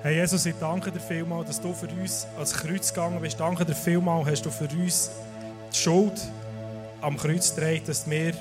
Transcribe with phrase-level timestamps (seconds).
[0.00, 3.40] Hey Jesus, ich danke dir vielmals, dass du für uns als Kreuz gegangen bist.
[3.40, 5.10] Danke dir vielmals, hast du für uns
[5.72, 6.12] die Schuld
[7.00, 8.32] am Kreuz getragen, dass wir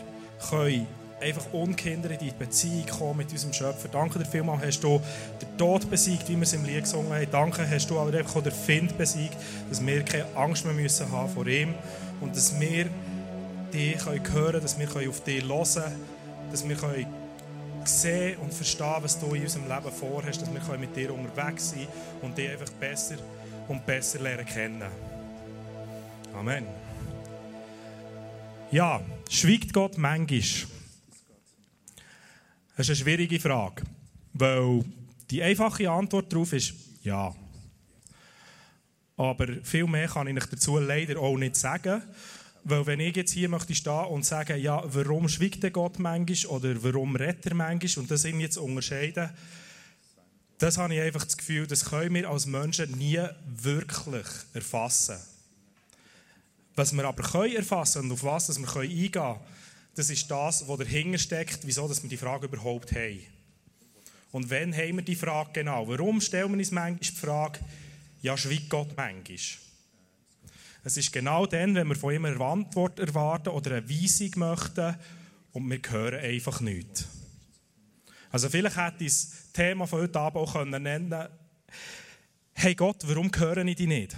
[0.52, 0.86] können
[1.20, 3.90] einfach ungehindert in die Beziehung kommen mit unserem Schöpfer.
[3.92, 5.02] Danke dir vielmals, hast du
[5.42, 7.28] den Tod besiegt, wie wir es im Lied gesungen haben.
[7.32, 9.36] Danke, hast du aber einfach auch den Find besiegt,
[9.68, 11.74] dass wir keine Angst mehr müssen haben vor ihm
[12.22, 12.86] und dass wir
[13.74, 16.06] dich hören können, dass wir auf dich hören können,
[16.52, 17.27] dass wir können
[17.88, 21.88] sehen und verstehen, was du in unserem Leben vorhast, dass wir mit dir unterwegs sein
[22.22, 23.16] und dich einfach besser
[23.68, 24.84] und besser lernen kennen.
[26.34, 26.66] Amen.
[28.72, 30.40] Ja, schweigt Gott manchmal?
[32.76, 33.84] Das ist eine schwierige Frage,
[34.34, 34.84] weil
[35.32, 37.34] die einfache Antwort darauf ist ja.
[39.16, 42.04] Aber viel mehr kann ich dazu leider auch nicht sagen.
[42.70, 46.58] Weil wenn ich jetzt hier möchte stehen und sagen, ja, warum schweigt der Gott manchmal
[46.58, 49.30] oder warum redet er manchmal und das ihn jetzt unterscheiden,
[50.58, 55.16] das habe ich einfach das Gefühl, das können wir als Menschen nie wirklich erfassen.
[56.76, 59.40] Was wir aber können erfassen und auf was wir eingehen können,
[59.96, 63.22] das ist das, was dahinter steckt, wieso wir die Frage überhaupt haben.
[64.34, 65.88] Und wenn haben wir die Frage genau?
[65.88, 67.60] Warum stellen wir uns manchmal die Frage,
[68.22, 69.67] ja, schweigt Gott manchmal?
[70.88, 74.96] Es ist genau dann, wenn wir von ihm eine Antwort erwarten oder eine Weisung möchten
[75.52, 77.10] und wir hören einfach nichts.
[78.32, 81.28] Also vielleicht hätte ich das Thema von heute Abend auch nennen können
[82.54, 84.16] Hey Gott, warum höre ich dich nicht?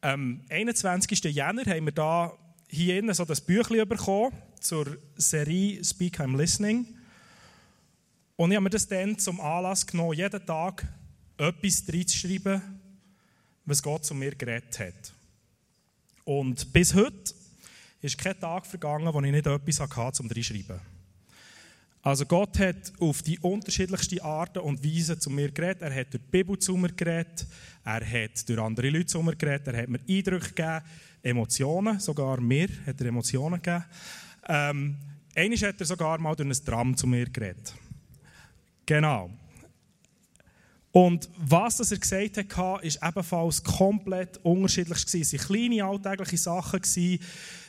[0.00, 1.22] Am 21.
[1.32, 6.98] Jänner haben wir da hier innen so das Büchlein bekommen zur Serie Speak I'm Listening.
[8.34, 10.84] Und ich habe mir das dann zum Anlass genommen, jeden Tag
[11.38, 12.75] etwas reinzuschreiben,
[13.66, 15.12] was Gott zu mir geredet hat.
[16.24, 17.34] Und bis heute
[18.00, 20.80] ist kein Tag vergangen, wo ich nicht etwas hatte, zum Schreiben.
[22.02, 25.82] Also Gott hat auf die unterschiedlichsten Arten und Weisen zu mir geredet.
[25.82, 27.46] Er hat durch die Bibel zu mir geredet.
[27.84, 29.66] Er hat durch andere Leute zu mir geredet.
[29.68, 30.82] Er hat mir Eindrücke gegeben,
[31.22, 33.84] Emotionen, sogar mir hat er Emotionen gegeben.
[34.48, 34.96] Ähm,
[35.36, 37.74] Einmal hat er sogar mal durch ein Tram zu mir geredet.
[38.86, 39.28] Genau.
[40.96, 45.04] Und was er gesagt hat, war ebenfalls komplett unterschiedlich.
[45.04, 46.80] Es waren kleine alltägliche Sachen,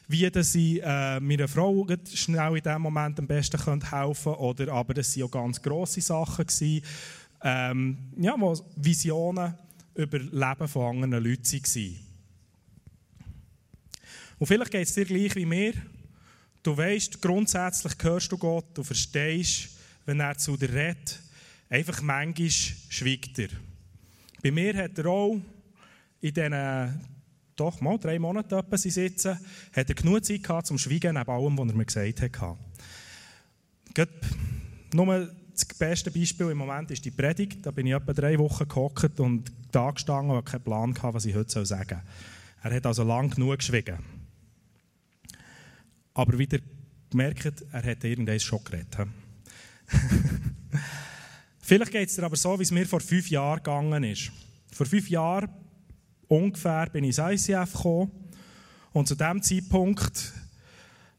[0.08, 4.40] wie dass ich äh, meiner Frau schnell in diesem Moment am besten helfen könnte.
[4.40, 6.48] Oder aber das waren auch ganz grosse Sachen,
[7.44, 8.34] ähm, ja,
[8.78, 9.56] Visionen
[9.94, 11.96] über das Leben von anderen Leuten waren.
[14.40, 15.74] Und vielleicht geht es dir gleich wie mir.
[16.64, 19.72] Du weißt, grundsätzlich hörst du Gott, du verstehst,
[20.06, 21.27] wenn er zu dir redet.
[21.70, 23.50] Einfach manchmal schweigt er.
[24.42, 25.40] Bei mir hat er auch
[26.22, 27.02] in diesen
[27.56, 29.38] doch mal drei Monaten etwa sitzen,
[29.74, 32.58] hat er genug Zeit gehabt zum Schweigen neben allem, was er mir gesagt hat.
[33.94, 34.12] Gerade
[34.94, 37.66] nur das beste Beispiel im Moment ist die Predigt.
[37.66, 41.26] Da bin ich etwa drei Wochen gehockt und da gestanden und keinen Plan gehabt, was
[41.26, 42.02] ich heute sagen soll.
[42.64, 43.98] Er hat also lang genug geschwiegen.
[46.14, 46.60] Aber wieder
[47.10, 49.08] gemerkt, er hat irgendwas schon geredet.
[51.68, 54.32] Vielleicht geht es dir aber so, wie es mir vor fünf Jahren gegangen ist.
[54.72, 55.50] Vor fünf Jahren
[56.30, 58.10] ungefähr bin ich ins ICF gekommen
[58.94, 60.32] und zu diesem Zeitpunkt,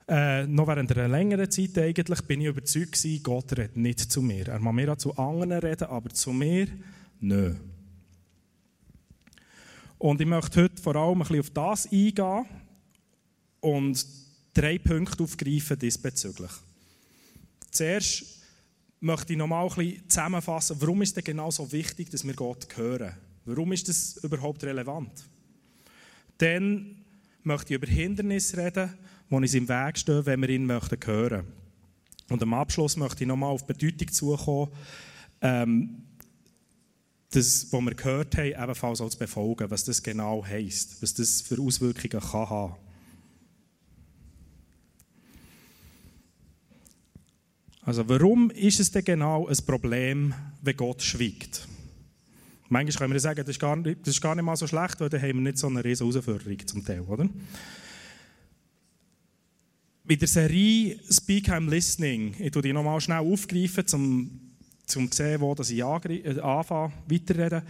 [0.08, 4.22] äh, noch während einer längeren Zeit eigentlich, bin ich überzeugt gewesen, Gott redet nicht zu
[4.22, 4.48] mir.
[4.48, 6.66] Er mag mir auch zu anderen reden, aber zu mir,
[7.20, 7.54] nö.
[9.98, 12.46] Und ich möchte heute vor allem ein bisschen auf das eingehen
[13.60, 14.06] und
[14.54, 16.52] drei Punkte aufgreifen diesbezüglich.
[17.70, 18.37] Zuerst
[19.00, 22.66] möchte ich nochmal ein bisschen zusammenfassen, warum ist es genau so wichtig, dass wir Gott
[22.76, 23.14] hören?
[23.44, 25.12] Warum ist das überhaupt relevant?
[26.38, 27.04] Dann
[27.42, 28.94] möchte ich über Hindernisse reden,
[29.30, 31.46] die uns im Weg stehen, wenn wir ihn möchten hören.
[32.28, 34.70] Und am Abschluss möchte ich nochmal auf die Bedeutung zukommen,
[35.40, 36.02] ähm,
[37.30, 41.42] das, was wir gehört haben, ebenfalls auch zu befolgen, was das genau heisst, was das
[41.42, 42.74] für Auswirkungen kann haben
[47.88, 51.66] Also warum ist es denn genau ein Problem, wenn Gott schweigt?
[52.68, 55.00] Manchmal können wir sagen, das ist, gar nicht, das ist gar nicht mal so schlecht,
[55.00, 57.26] weil dann haben wir nicht so eine riesige Herausforderung zum Teil, oder?
[60.04, 64.40] Bei der Serie Speak I'm Listening, ich tue die nochmal schnell aufgreifen, um
[64.84, 67.62] zu sehen, wo ich äh, anfange, weiterreden,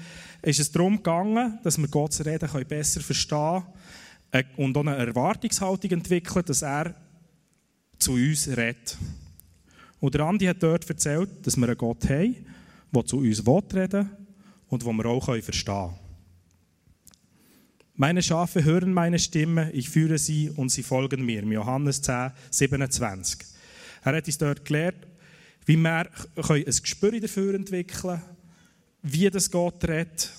[0.43, 3.63] ist es darum gegangen, dass wir Gottes Reden besser verstehen
[4.33, 6.97] können äh, und auch eine Erwartungshaltung entwickeln, dass er
[8.01, 8.99] zu uns redet.
[10.01, 12.37] Und der Andi hat dort erzählt, dass wir einen Gott haben,
[12.95, 14.07] der zu uns reden will
[14.69, 16.09] und den wir auch verstehen können.
[17.95, 21.43] Meine Schafe hören meine Stimme, ich führe sie und sie folgen mir.
[21.43, 23.41] Johannes 10, 27.
[24.05, 25.09] Er hat uns dort gelehrt,
[25.67, 28.23] wie wir ein Gespür dafür entwickeln können,
[29.03, 30.31] wie das Gott redet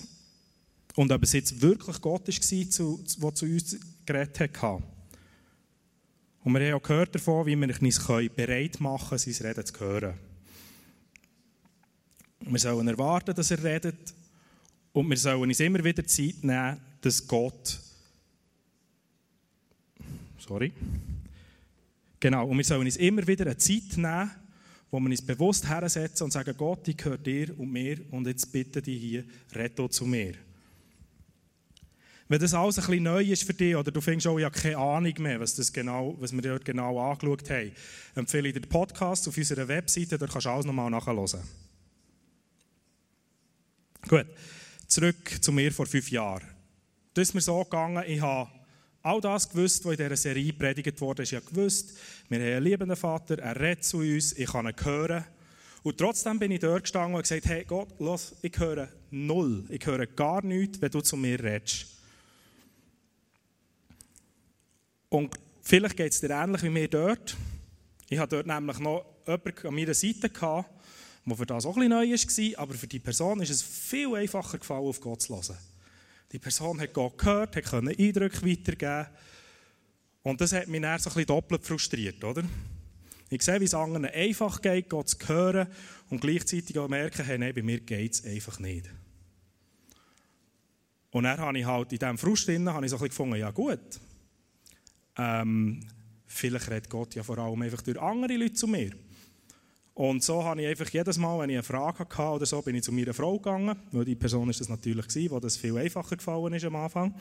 [0.96, 4.82] und ob es jetzt wirklich Gott war, der zu uns geredet hat.
[6.42, 9.80] Und wir haben auch gehört davon, wie wir uns bereit machen können, sein Reden zu
[9.80, 10.14] hören.
[12.40, 14.14] Wir sollen erwarten, dass er redet
[14.92, 17.78] und wir sollen uns immer wieder Zeit nehmen, dass Gott
[20.38, 20.72] sorry
[22.18, 24.30] genau, und wir sollen uns immer wieder eine Zeit nehmen,
[24.90, 28.50] wo wir uns bewusst hersetzen und sagen, Gott, ich gehöre dir und mir und jetzt
[28.50, 30.34] bitte dich hier, rette zu mir.
[32.30, 34.76] Wenn das alles ein bisschen neu ist für dich oder du findest auch, habe keine
[34.76, 37.72] Ahnung mehr, was, das genau, was wir dort genau angeschaut haben,
[38.14, 41.42] empfehle ich dir den Podcast auf unserer Webseite, da kannst du alles nochmal nachhören.
[44.06, 44.26] Gut,
[44.86, 46.46] zurück zu mir vor fünf Jahren.
[47.14, 48.48] Das ist mir so gegangen, ich habe
[49.02, 51.24] all das gewusst, was in dieser Serie predigt wurde.
[51.24, 51.98] Ich habe gewusst,
[52.28, 55.24] wir haben einen liebenden Vater, er redet zu uns, ich kann ihn hören.
[55.82, 59.84] Und trotzdem bin ich dort gestanden und gesagt, hey Gott, los, ich höre null, ich
[59.84, 61.99] höre gar nichts, wenn du zu mir redest.
[65.10, 67.36] Und vielleicht geht es dir ähnlich wie mir dort.
[68.08, 72.44] Ich hatte dort nämlich noch jemanden an meiner Seite, der für das auch ein bisschen
[72.48, 75.58] neu war, aber für die Person ist es viel einfacher gefallen, auf Gott zu hören.
[76.32, 79.06] Die Person hat Gott gehört, hat Eindrücke weitergeben
[80.22, 82.44] und das hat mich dann so ein bisschen doppelt frustriert, oder?
[83.30, 85.68] Ich sehe, wie es anderen einfach geht, Gott zu hören
[86.08, 88.90] und gleichzeitig auch merken, hey, nein, bei mir geht es einfach nicht.
[91.10, 93.36] Und dann habe ich halt in diesem Frust drin, habe ich so ein bisschen gefunden,
[93.36, 94.00] ja gut,
[95.20, 95.80] ähm,
[96.26, 98.92] vielleicht redet Gott ja vor allem einfach durch andere Leute zu mir.
[99.92, 102.74] Und so habe ich einfach jedes Mal, wenn ich eine Frage hatte oder so, bin
[102.74, 105.76] ich zu meiner Frau gegangen, weil die Person ist das natürlich gewesen, wo das viel
[105.76, 107.14] einfacher gefallen ist am Anfang.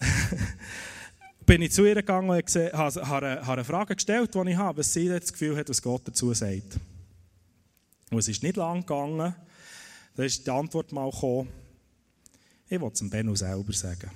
[1.46, 5.08] bin ich zu ihr gegangen und habe, eine Frage gestellt, die ich habe, was sie
[5.08, 6.80] das Gefühl hat, was Gott dazu sagt.
[8.10, 9.34] Und es ist nicht lang gegangen,
[10.16, 11.48] da ist die Antwort mal gekommen,
[12.68, 14.10] ich will es dem Benno selber sagen.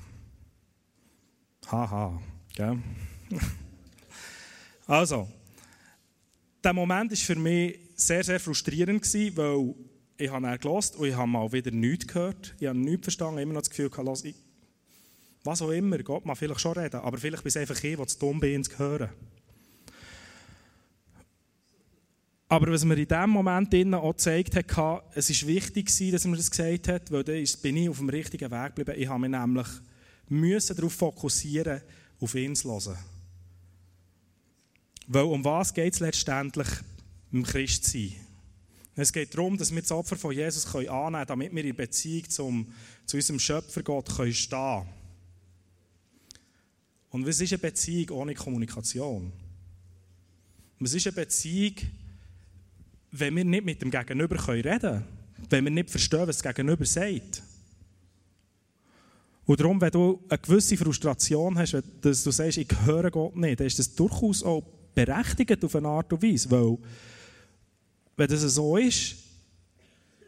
[1.70, 2.20] Haha,
[2.61, 2.79] gell?
[4.87, 5.29] also,
[6.62, 9.75] der Moment war für mich sehr, sehr frustrierend, gewesen, weil
[10.19, 12.55] ich habe gelost und ich habe mal wieder nichts gehört.
[12.59, 14.35] Ich habe nichts verstanden, immer noch das Gefühl, gehabt, ich,
[15.43, 18.07] was auch immer, Gott mag vielleicht schon reden, aber vielleicht bin es einfach ich, der
[18.07, 19.09] zu dumm bin, zu hören.
[22.49, 26.37] Aber was mir in diesem Moment auch gezeigt hat, es ist wichtig dass er mir
[26.37, 29.01] das gesagt hat, weil dann bin ich auf dem richtigen Weg geblieben.
[29.01, 29.69] Ich habe mich nämlich
[30.29, 31.81] müssen darauf fokussieren,
[32.20, 32.99] auf ihn zu hören.
[35.06, 36.69] Weil um was geht es letztendlich
[37.32, 38.14] im Christsein?
[38.94, 42.28] Es geht darum, dass wir das Opfer von Jesus annehmen können, damit wir in Beziehung
[42.28, 42.72] zum,
[43.06, 44.88] zu unserem Schöpfer Gott können stehen können.
[47.11, 49.32] Und was ist eine Beziehung ohne Kommunikation?
[50.78, 51.75] Was ist eine Beziehung,
[53.11, 55.05] wenn wir nicht mit dem Gegenüber reden können?
[55.49, 57.43] Wenn wir nicht verstehen, was das Gegenüber sagt?
[59.50, 63.58] Und darum, wenn du eine gewisse Frustration hast, dass du sagst, ich höre Gott nicht,
[63.58, 64.62] dann ist das durchaus auch
[64.94, 66.79] berechtigt auf eine Art und Weise, weil
[68.17, 69.17] wenn das so ist,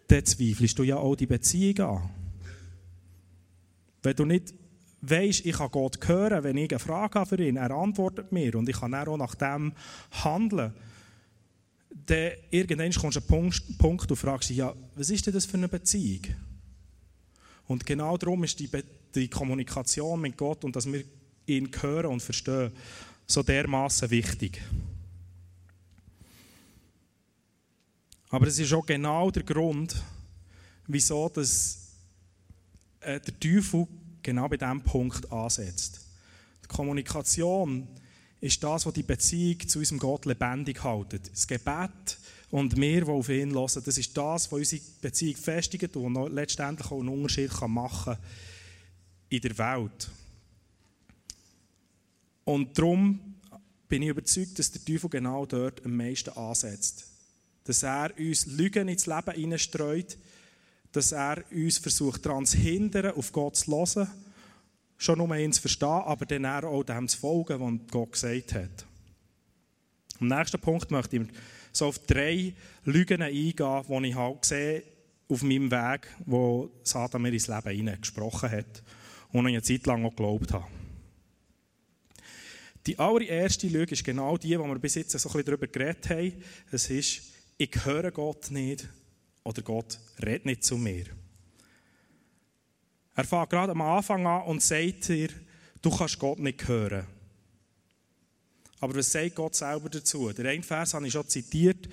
[0.09, 2.11] dann zweifelst du ja auch die Beziehung an.
[4.03, 4.55] Wenn du nicht
[5.03, 8.57] weißt, ich kann Gott hören, wenn ich eine Frage habe für ihn, er antwortet mir
[8.57, 9.73] und ich kann auch nach dem
[10.25, 10.73] handeln,
[12.07, 15.47] dann irgendwann kommst du an einen Punkt und fragst dich, ja, was ist denn das
[15.47, 16.23] für eine Beziehung?
[17.69, 18.83] Und genau darum ist die, Be
[19.15, 21.05] die Kommunikation mit Gott und dass wir
[21.47, 22.73] ihn hören und verstehen,
[23.27, 24.61] so dermaßen wichtig.
[28.29, 29.95] Aber es ist auch genau der Grund,
[30.87, 31.79] wieso das,
[33.01, 33.87] äh, der Teufel
[34.23, 36.01] genau bei diesem Punkt ansetzt.
[36.65, 37.89] Die Kommunikation
[38.41, 41.31] ist das, was die Beziehung zu unserem Gott lebendig hält.
[41.31, 42.19] Das Gebet
[42.51, 46.91] und wir, die auf ihn hören, das ist das, was unsere Beziehung festigt und letztendlich
[46.91, 48.19] auch einen Unterschied machen kann
[49.33, 50.11] in der Welt.
[52.45, 53.19] Und darum
[53.89, 57.07] bin ich überzeugt, dass der Teufel genau dort am meisten ansetzt.
[57.65, 60.19] Dass er uns Lügen ins Leben hineinstreut,
[60.93, 64.11] dass er uns versucht daran zu hindern, auf Gott zu hören,
[64.99, 68.87] schon nur ihn zu verstehen, aber dann auch dem zu folgen, was Gott gesagt hat.
[70.21, 71.29] Am nächsten Punkt möchte ich
[71.73, 74.83] so auf drei Lügen eingehen, die ich halt sehe
[75.29, 78.83] auf meinem Weg, wo Satan mir ins Leben hineingesprochen hat
[79.33, 80.67] und ich eine Zeit lang auch geglaubt habe.
[82.87, 86.11] Die allererste Lüge ist genau die, die wir bis jetzt so ein bisschen darüber geredet
[86.11, 86.33] haben.
[86.71, 87.23] Es ist,
[87.57, 88.89] ich höre Gott nicht
[89.45, 91.07] oder Gott redet nicht zu mir.
[93.15, 95.29] Er fängt gerade am Anfang an und sagt dir,
[95.81, 97.07] du kannst Gott nicht hören.
[98.81, 100.33] Aber was sagt Gott selber dazu?
[100.33, 101.89] Der eine Vers habe ich schon zitiert.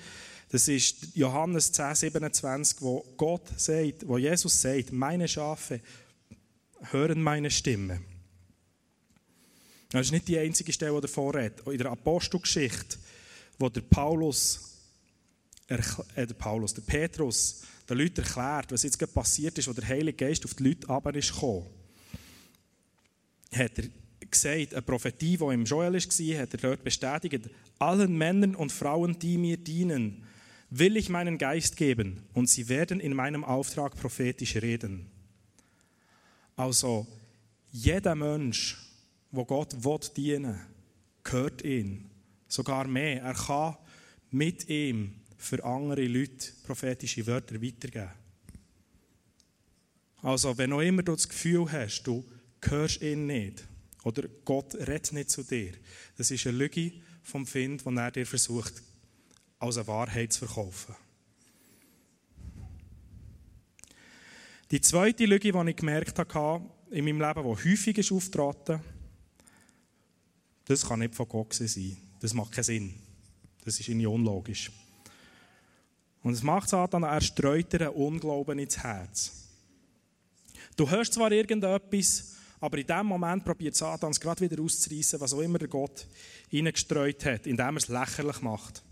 [0.48, 5.80] Das ist Johannes 10, 27, wo Gott sagt, wo Jesus sagt, meine Schafe
[6.90, 8.00] hören meine Stimme.
[9.90, 11.66] Das ist nicht die einzige Stelle, die davor redet.
[11.66, 12.98] In der Apostelgeschichte,
[13.58, 14.78] wo der Paulus,
[15.66, 15.78] äh,
[16.26, 20.44] der Paulus, der Petrus den Leuten erklärt, was jetzt passiert ist, wo der Heilige Geist
[20.44, 21.66] auf die Leute runter ist gekommen,
[23.52, 23.88] hat er
[24.30, 29.18] gesagt, eine Prophetie, die im Joel war, hat er dort bestätigt, allen Männern und Frauen,
[29.18, 30.24] die mir dienen,
[30.70, 35.09] will ich meinen Geist geben und sie werden in meinem Auftrag prophetisch reden.
[36.60, 37.06] Also,
[37.72, 38.76] jeder Mensch,
[39.30, 40.60] wo Gott will dienen
[41.24, 42.10] gehört ihn.
[42.48, 43.22] Sogar mehr.
[43.22, 43.78] Er kann
[44.30, 48.10] mit ihm für andere Leute prophetische Wörter weitergeben.
[50.20, 52.30] Also, wenn auch immer du das Gefühl hast, du
[52.62, 53.66] hörst ihn nicht
[54.04, 55.72] oder Gott redet nicht zu dir,
[56.18, 58.82] das ist eine Lüge vom Find, die er dir versucht,
[59.58, 60.94] als eine Wahrheit zu verkaufen.
[64.70, 68.80] Die zweite Lüge, die ich gemerkt habe in meinem Leben, die häufig ist auftreten,
[70.64, 71.96] das kann nicht von Gott sein.
[72.20, 72.94] Das macht keinen Sinn.
[73.64, 74.70] Das ist irgendwie unlogisch.
[76.22, 79.32] Und es macht Satan, er streut dir Unglauben ins Herz.
[80.76, 85.32] Du hörst zwar irgendetwas, aber in dem Moment probiert Satan es gerade wieder auszureißen, was
[85.32, 86.06] auch immer der Gott
[86.48, 88.84] hineingestreut hat, indem er es lächerlich macht.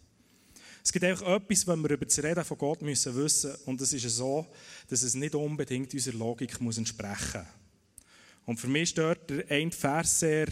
[0.82, 3.92] Es gibt einfach etwas, wenn wir über das Reden von Gott müssen wissen und es
[3.92, 4.46] ist so,
[4.88, 7.58] dass es nicht unbedingt unserer Logik entsprechen muss.
[8.46, 10.46] Und für mich ist dort der ein Vers sehr,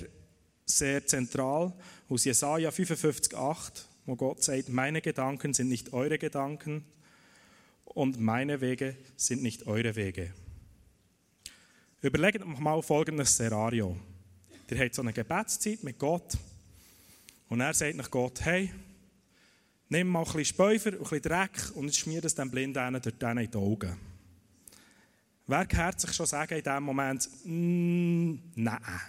[0.67, 1.73] sehr zentral,
[2.09, 6.85] aus Jesaja 55,8, wo Gott sagt, meine Gedanken sind nicht eure Gedanken
[7.85, 10.33] und meine Wege sind nicht eure Wege.
[12.03, 13.97] Überlegt mal folgendes Szenario.
[14.71, 16.37] Ihr habt so eine Gebetszeit mit Gott
[17.49, 18.71] und er sagt nach Gott, hey,
[19.89, 23.23] nimm mal ein bisschen Späufer und ein bisschen Dreck und schmier das dem Blinden durch
[23.23, 23.97] in die Augen.
[25.47, 29.01] Wer gehört sich schon sagen in diesem Moment, mm, nein,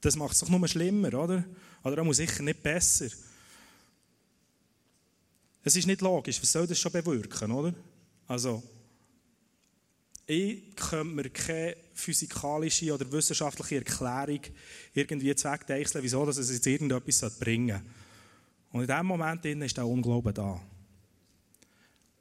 [0.00, 1.44] das macht es doch nur schlimmer, oder?
[1.82, 3.08] Oder auch sicher nicht besser.
[5.64, 7.74] Es ist nicht logisch, was soll das schon bewirken, oder?
[8.28, 8.62] Also,
[10.26, 14.40] ich könnte mir keine physikalische oder wissenschaftliche Erklärung
[14.94, 18.07] irgendwie zweckdeichseln, wieso dass es jetzt irgendetwas bringen soll.
[18.70, 20.60] Und in diesem Moment ist der Unglauben da.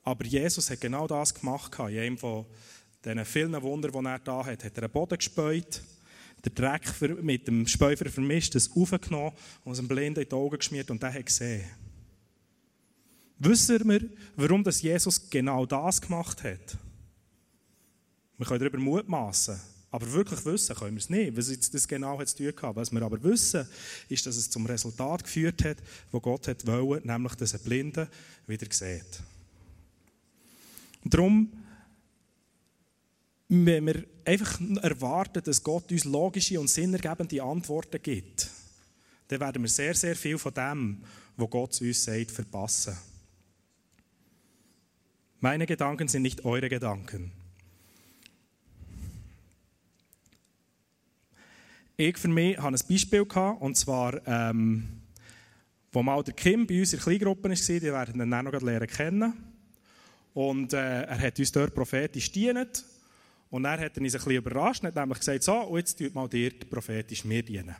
[0.04, 1.77] Aber Jesus hat genau das gemacht.
[1.80, 2.46] In einem von
[3.04, 5.82] diesen vielen Wundern, die er da hat, hat er einen Boden gespäut,
[6.46, 10.58] den Dreck mit dem Späufer vermischt, das aufgenommen und es dem Blinden in die Augen
[10.58, 11.66] geschmiert und der hat gesehen.
[13.39, 14.01] Wissen wir,
[14.36, 16.77] warum das Jesus genau das gemacht hat?
[18.38, 19.60] Wir können darüber mutmaßen.
[19.89, 22.75] Aber wirklich wissen können wir es nicht, was jetzt das genau hat zu tun gehabt.
[22.75, 23.67] Was wir aber wissen,
[24.10, 25.77] ist, dass es zum Resultat geführt hat,
[26.12, 28.10] wo Gott hat wollte, nämlich, dass ein Blinde
[28.48, 29.22] wieder sieht.
[31.06, 31.51] Darum,
[33.48, 38.50] wenn wir einfach erwarten, dass Gott uns logische und sinnergebende Antworten gibt,
[39.29, 41.03] dann werden wir sehr, sehr viel von dem,
[41.38, 42.98] was Gott uns sagt, verpassen.
[45.39, 47.32] Meine Gedanken sind nicht eure Gedanken.
[52.00, 54.88] Ich für mich hatte ein Beispiel, gehabt, und zwar, ähm,
[55.92, 58.88] wo mal der Kim bei uns in der war, die werden ihn dann noch lernen
[58.88, 59.34] kennen.
[60.36, 62.86] Und äh, er hat uns dort prophetisch gedient.
[63.50, 66.13] Und er hat uns ein bisschen überrascht und hat nämlich gesagt, so, und jetzt tut
[66.13, 67.75] mal dir prophetisch mir dienen.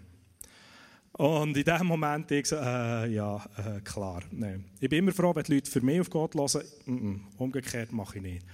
[1.12, 4.66] Und in dem Moment ich so, äh, ja, äh, klar, nein.
[4.80, 6.64] Ich bin immer froh, wenn die Leute für mich auf Gott hören.
[6.88, 8.46] Mm -mm, umgekehrt mache ich nicht.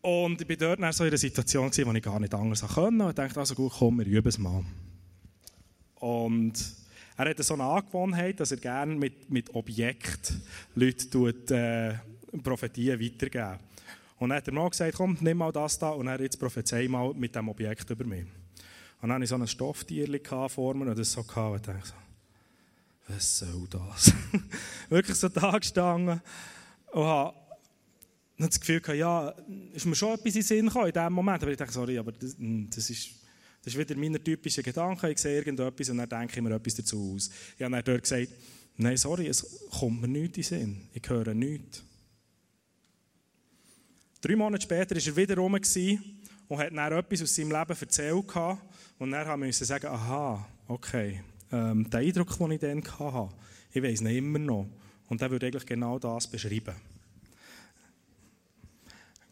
[0.00, 3.04] Und ich war dort in so einer Situation, wo ich gar nicht anders konnte.
[3.04, 4.64] Und dachte, also gut, komm, wir üben es mal.
[5.96, 6.52] Und
[7.16, 10.40] er hat so eine Angewohnheit, dass er gerne mit, mit Objekten
[10.76, 12.02] Leute
[12.32, 13.58] äh, Prophetien weitergeben.
[14.18, 16.86] Und dann hat er mir gesagt, komm, nimm mal das da und er jetzt prophezei
[16.88, 18.24] mal mit dem Objekt über mich.
[19.00, 21.82] Und dann hatte ich so ein Stofftierchen vor mir und das so gehabt, und ich
[21.82, 21.94] dachte so,
[23.14, 24.12] was soll das?
[24.88, 26.20] Wirklich so da gestanden
[26.92, 27.34] und habe
[28.38, 29.34] dann das Gefühl gehabt, ja,
[29.72, 31.42] ist mir schon etwas in Sinn gekommen in diesem Moment.
[31.42, 33.08] Aber ich dachte, sorry, aber das, hm, das, ist,
[33.64, 35.10] das ist wieder meine typische Gedanken.
[35.10, 37.30] Ich sehe irgendetwas und dann denke ich mir etwas dazu aus.
[37.56, 38.28] Ich habe dann dort gesagt,
[38.76, 40.88] nein, sorry, es kommt mir nichts in Sinn.
[40.92, 41.82] Ich höre nichts.
[44.20, 48.36] Drei Monate später war er wieder rum und hat dann etwas aus seinem Leben erzählt.
[48.98, 53.34] Und dann musste ich sagen, aha, okay, ähm, der Eindruck, den ich dann hatte,
[53.72, 54.66] ich weiß nicht immer noch.
[55.08, 56.74] Und der würde eigentlich genau das beschreiben.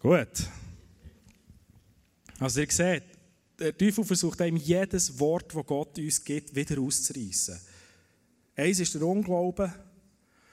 [0.06, 0.48] Gut.
[2.38, 3.02] Also ihr seht,
[3.58, 7.60] der Teufel versucht einem jedes Wort, das Gott uns gibt, wieder auszureißen.
[8.54, 9.75] Eins ist der Unglaube.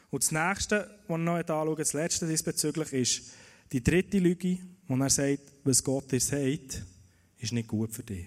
[0.09, 3.31] Und das nächste, was wir noch anschauen, das letzte diesbezüglich, ist
[3.71, 4.57] die dritte Lüge,
[4.87, 6.83] wo er sagt, was Gott dir sagt,
[7.37, 8.25] ist nicht gut für dich.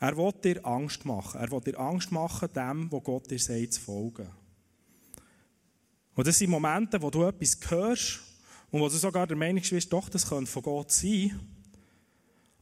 [0.00, 1.40] Er will dir Angst machen.
[1.40, 4.26] Er will dir Angst machen, dem, was Gott dir sagt, zu folgen.
[6.16, 8.25] Und das sind Momente, wo du etwas hörst
[8.70, 11.38] und wo du sogar der Meinung bist, doch, das könnte von Gott sein.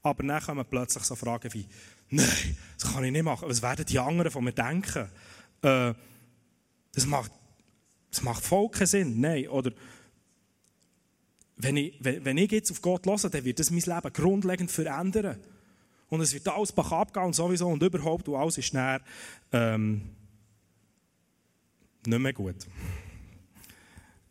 [0.03, 1.67] Aber dann kommen plötzlich so Fragen wie,
[2.11, 3.49] nein, das kann ich nicht machen.
[3.49, 5.09] Was werden die anderen von mir denken?
[5.63, 5.95] Äh,
[6.93, 7.33] das, macht,
[8.11, 9.21] das macht voll keinen Sinn.
[9.21, 9.73] Nein, oder
[11.57, 14.71] wenn ich, wenn, wenn ich jetzt auf Gott höre, dann wird das mein Leben grundlegend
[14.71, 15.39] verändern.
[16.11, 19.01] Und es wird alles bach abgehen sowieso und überhaupt und alles ist dann
[19.53, 20.03] ähm,
[22.07, 22.57] nicht mehr gut.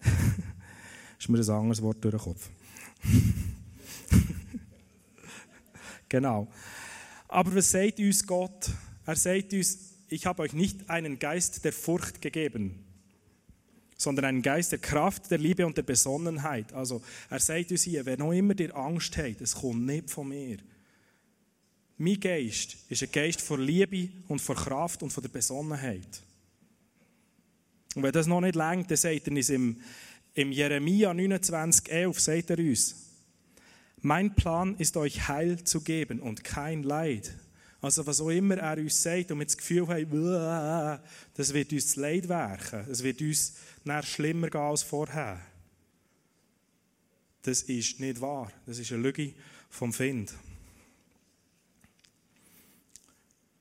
[1.23, 2.49] ist mir ein anderes Wort durch den Kopf.
[6.09, 6.49] genau.
[7.29, 8.69] Aber was sagt uns Gott?
[9.05, 12.83] Er sagt uns, ich habe euch nicht einen Geist der Furcht gegeben,
[13.97, 16.73] sondern einen Geist der Kraft, der Liebe und der Besonnenheit.
[16.73, 20.27] Also er sagt uns hier, wer noch immer dir Angst hat, es kommt nicht von
[20.27, 20.57] mir.
[21.97, 26.21] Mein Geist ist ein Geist von Liebe und von Kraft und von der Besonnenheit.
[27.95, 29.79] Und wenn das noch nicht längt, dann sagt er uns im,
[30.33, 32.95] im Jeremia 29,11 sagt er uns,
[34.01, 37.33] mein Plan ist euch Heil zu geben und kein Leid.
[37.81, 40.99] Also was auch immer er uns sagt und wir das Gefühl haben,
[41.35, 45.39] das wird uns das Leid werken, es wird uns nachher schlimmer gehen als vorher.
[47.43, 48.51] Das ist nicht wahr.
[48.65, 49.33] Das ist eine Lüge
[49.69, 50.33] vom Find.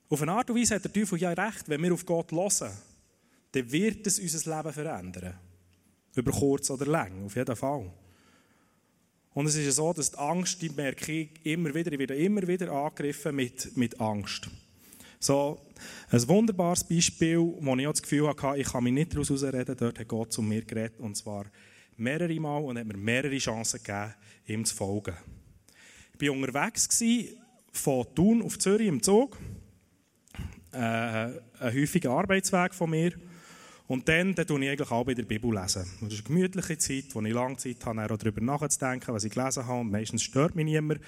[0.08, 2.72] Auf eine Art und Weise hat der Teufel ja recht, wenn wir auf Gott hören,
[3.52, 5.38] dann wird es unser Leben verändern.
[6.14, 7.90] Über kurz oder lang, auf jeden Fall.
[9.34, 12.16] Und es ist ja so, dass die Angst, die merke ich immer wieder, ich werde
[12.16, 14.50] immer wieder angegriffen mit, mit Angst.
[15.18, 15.58] So,
[16.10, 19.76] ein wunderbares Beispiel, wo ich auch das Gefühl hatte, ich kann mich nicht daraus herausreden,
[19.78, 21.46] dort hat Gott zu mir geredet, und zwar
[21.96, 24.14] mehrere Mal und hat mir mehrere Chancen gegeben,
[24.46, 25.14] ihm zu folgen.
[26.18, 27.02] Ich war unterwegs
[27.72, 29.38] von Thun auf Zürich im Zug,
[30.72, 33.12] äh, ein häufiger Arbeitsweg von mir,
[33.88, 35.52] und dann, dann lese ich eigentlich auch bei der Bibel.
[35.52, 35.84] Lesen.
[36.00, 39.66] Das ist eine gemütliche Zeit, wo ich lange Zeit habe, darüber nachzudenken, was ich gelesen
[39.66, 39.80] habe.
[39.80, 41.00] Und meistens stört mich niemand.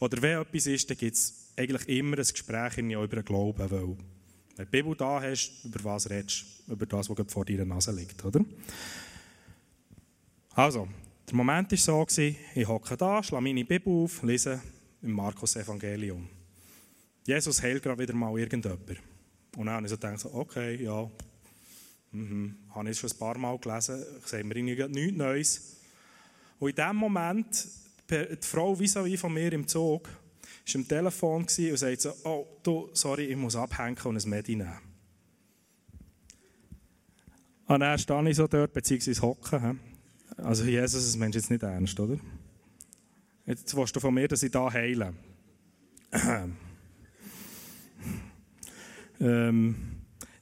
[0.00, 3.70] Oder wenn etwas ist, dann gibt es eigentlich immer ein Gespräch in über den Glauben.
[3.70, 3.96] Weil, wenn
[4.56, 6.72] du die Bibel da hast, über was redest du?
[6.72, 8.24] Über das, was vor deiner Nase liegt.
[8.24, 8.44] Oder?
[10.54, 10.88] Also,
[11.28, 12.06] der Moment war so,
[12.54, 14.60] ich hocke da, schlage meine Bibel auf, lese
[15.02, 16.28] im Markus-Evangelium.
[17.26, 19.00] Jesus heilt gerade wieder mal irgendjemand.
[19.56, 21.08] Und dann habe ich so gedacht, okay, ja,
[22.12, 22.56] Mhm.
[22.74, 25.76] Habe ich schon ein paar Mal gelesen, sehen wir irgendwie nichts Neues.
[26.58, 27.66] Und in dem Moment,
[28.10, 32.46] die Frau vis à von mir im Zug, war am Telefon und sagte so, oh,
[32.62, 34.78] du, sorry, ich muss abhängen und ein Medi nehmen.
[37.66, 39.80] Und dann stehe ich so dort, beziehungsweise hocken.
[40.36, 42.18] Also Jesus, das meinst du jetzt nicht ernst, oder?
[43.46, 45.14] Jetzt willst du von mir, dass ich da heile.
[49.20, 49.91] ähm,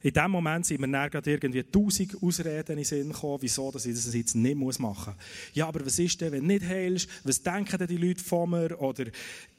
[0.03, 3.85] in dem Moment sind mir dann irgendwie tausend Ausreden in den Sinn gekommen, wieso dass
[3.85, 5.07] ich das jetzt nicht machen muss.
[5.53, 7.07] Ja, aber was ist denn, wenn du nicht heilst?
[7.23, 8.79] Was denken denn die Leute von mir?
[8.81, 9.05] Oder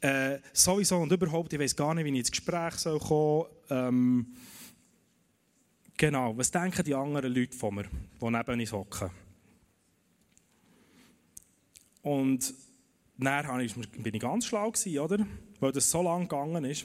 [0.00, 3.78] äh, sowieso und überhaupt, ich weiß gar nicht, wie ich ins Gespräch soll kommen soll.
[3.78, 4.26] Ähm,
[5.96, 9.10] genau, was denken die anderen Leute von mir, die neben uns hocken?
[12.02, 12.52] Und
[13.16, 15.26] dann bin ich ganz schlau gewesen, oder?
[15.60, 16.84] Weil das so lange gegangen ist,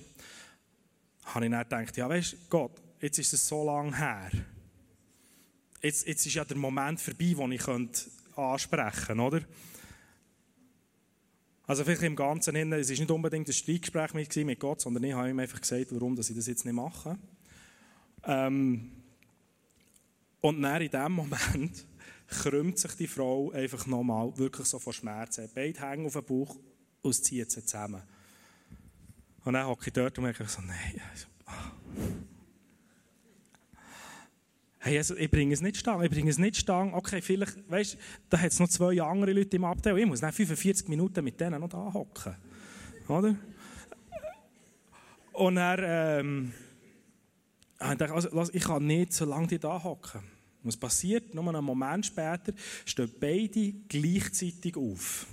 [1.26, 4.32] habe ich dann gedacht, ja weißt Gott, jetzt ist es so lange her.
[5.82, 7.68] Jetzt, jetzt ist ja der Moment vorbei, wo ich
[8.36, 9.42] ansprechen könnte, oder?
[11.68, 15.14] Also vielleicht im Ganzen, es ist nicht unbedingt ein Streitgespräch mit, mit Gott, sondern ich
[15.14, 17.18] habe ihm einfach gesagt, warum dass ich das jetzt nicht mache.
[18.24, 18.92] Ähm,
[20.40, 21.86] und dann in dem Moment
[22.28, 25.50] krümmt sich die Frau einfach nochmal wirklich so von Schmerzen.
[25.54, 26.56] Beide hängen auf den Bauch
[27.02, 28.02] und zieht sie zusammen.
[29.44, 31.02] Und dann hocke ich dort und merke so, nein.
[34.88, 36.94] Hey, also ich bringe es nicht stang, ich bringe es nicht stang.
[36.94, 37.98] Okay, vielleicht, weißt du,
[38.30, 39.98] da hat es noch zwei andere Leute im Abteil.
[39.98, 42.34] Ich muss dann 45 Minuten mit denen noch da hocken.
[43.10, 43.36] Oder?
[45.34, 46.54] Und dann, ähm,
[47.82, 50.22] ich also, ich kann nicht so lange da hocken.
[50.64, 51.36] Was passiert?
[51.36, 52.54] Nur einen Moment später
[52.86, 55.28] stehen beide gleichzeitig auf.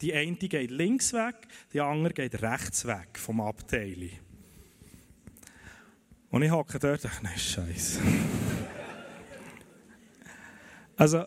[0.00, 1.34] Die eine geht links weg,
[1.72, 4.10] die andere geht rechts weg vom Abteil.
[6.30, 8.00] Und ich hocke dort und dachte, nein, Scheiße.
[11.00, 11.24] Also,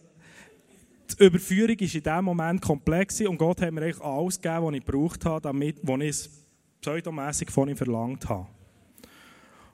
[1.10, 4.74] die Überführung war in diesem Moment komplex und Gott hat mir eigentlich alles gegeben, was
[4.76, 6.30] ich gebraucht habe, damit, was ich es
[6.80, 8.48] pseudomässig von ihm verlangt habe.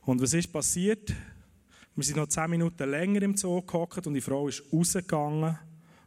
[0.04, 1.14] Und was ist passiert?
[1.96, 5.60] Wir sind noch zehn Minuten länger im Zoo gehockt und die Frau ist rausgegangen,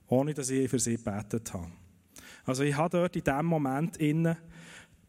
[0.06, 1.70] ohne dass ich für sie gebetet habe.
[2.46, 4.38] Also ich habe dort in diesem Moment innen,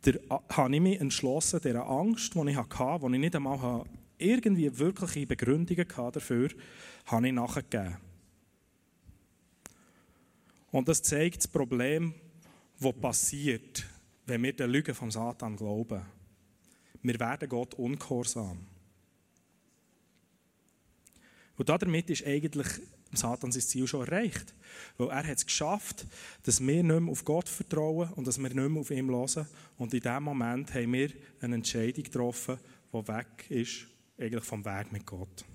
[0.03, 0.19] der,
[0.49, 3.85] habe ich mich entschlossen, dieser Angst, die ich hatte, die ich nicht einmal
[4.17, 6.57] irgendwie wirkliche Begründungen dafür hatte,
[7.05, 8.12] habe ich nachgegeben.
[10.73, 12.15] Und das zeigt das Problem,
[12.79, 13.85] das passiert,
[14.25, 16.03] wenn wir den Lügen vom Satan glauben.
[17.03, 18.65] Wir werden Gott ungehorsam.
[21.55, 22.67] Und damit ist eigentlich
[23.11, 24.55] Satan sein Ziel schon erreicht.
[24.97, 26.07] Weil er hat es geschafft,
[26.41, 29.45] dass wir nicht mehr auf Gott vertrauen und dass wir nicht mehr auf ihn hören.
[29.77, 32.57] Und in diesem Moment haben wir eine Entscheidung getroffen,
[32.91, 33.85] die weg ist,
[34.17, 35.45] eigentlich vom Weg mit Gott.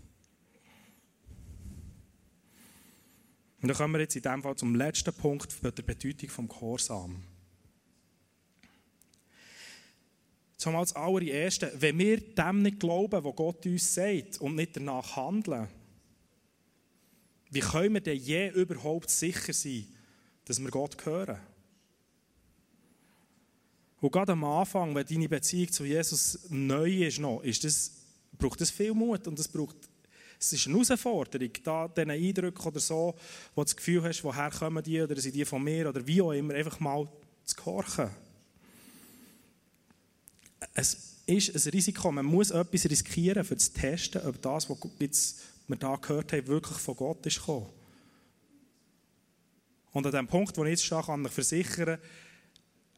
[3.61, 7.23] Und dann kommen wir jetzt in diesem Fall zum letzten Punkt der Bedeutung vom Gehorsam.
[10.57, 15.17] Zumal als allererste, wenn wir dem nicht glauben, was Gott uns sagt und nicht danach
[15.17, 15.69] handeln,
[17.51, 19.87] wie können wir denn je überhaupt sicher sein,
[20.45, 21.39] dass wir Gott hören?
[24.01, 27.93] Und gerade am Anfang, wenn deine Beziehung zu Jesus neu ist, noch, ist das,
[28.37, 29.88] braucht das viel Mut und es braucht
[30.41, 33.15] es ist eine Herausforderung, da diesen Eindrücken oder so,
[33.55, 36.23] wo du das Gefühl hast, woher kommen die oder sind die von mir oder wie
[36.23, 37.09] auch immer, einfach mal
[37.45, 38.11] zu gehorchen.
[40.75, 44.79] Es ist ein Risiko, man muss etwas riskieren, um zu testen, ob das, was
[45.67, 47.67] wir da gehört haben, wirklich von Gott ist gekommen.
[49.93, 51.99] Und an dem Punkt, wo ich jetzt stehe, kann ich versichern,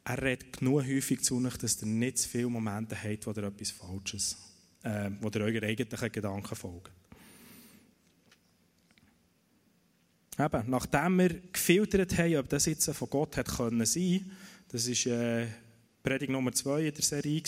[0.04, 3.44] er redet genug häufig zu euch, dass ihr nicht zu viele Momente habt, wo ihr
[3.44, 4.36] etwas Falsches,
[4.82, 6.99] äh, wo ihr euren eigentlichen Gedanken folgt.
[10.40, 14.30] Eben, nachdem wir gefiltert haben, ob das jetzt von Gott hat können sein,
[14.68, 15.46] das war äh,
[16.02, 17.42] Predigt Nummer 2 in der Serie,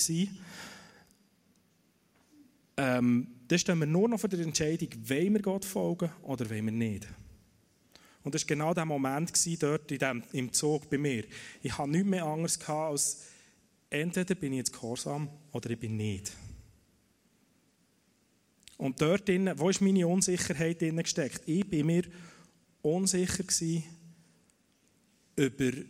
[2.77, 6.67] ähm, dann stehen wir nur noch vor der Entscheidung, wollen wir Gott folgen oder wollen
[6.67, 7.09] wir nicht.
[8.25, 11.25] Und das war genau der Moment dort in dem, im Zug bei mir.
[11.63, 13.23] Ich hatte nichts mehr anderes als,
[13.89, 16.33] entweder bin ich jetzt gehorsam oder ich bin nicht.
[18.77, 21.43] Und dort drin, wo ist meine Unsicherheit drin gesteckt?
[21.47, 22.03] Ich bin mir
[22.83, 23.45] unsicher
[25.37, 25.87] über die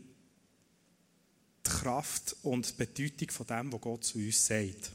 [1.65, 4.93] Kraft und die Bedeutung von dem, was Gott zu uns sagt.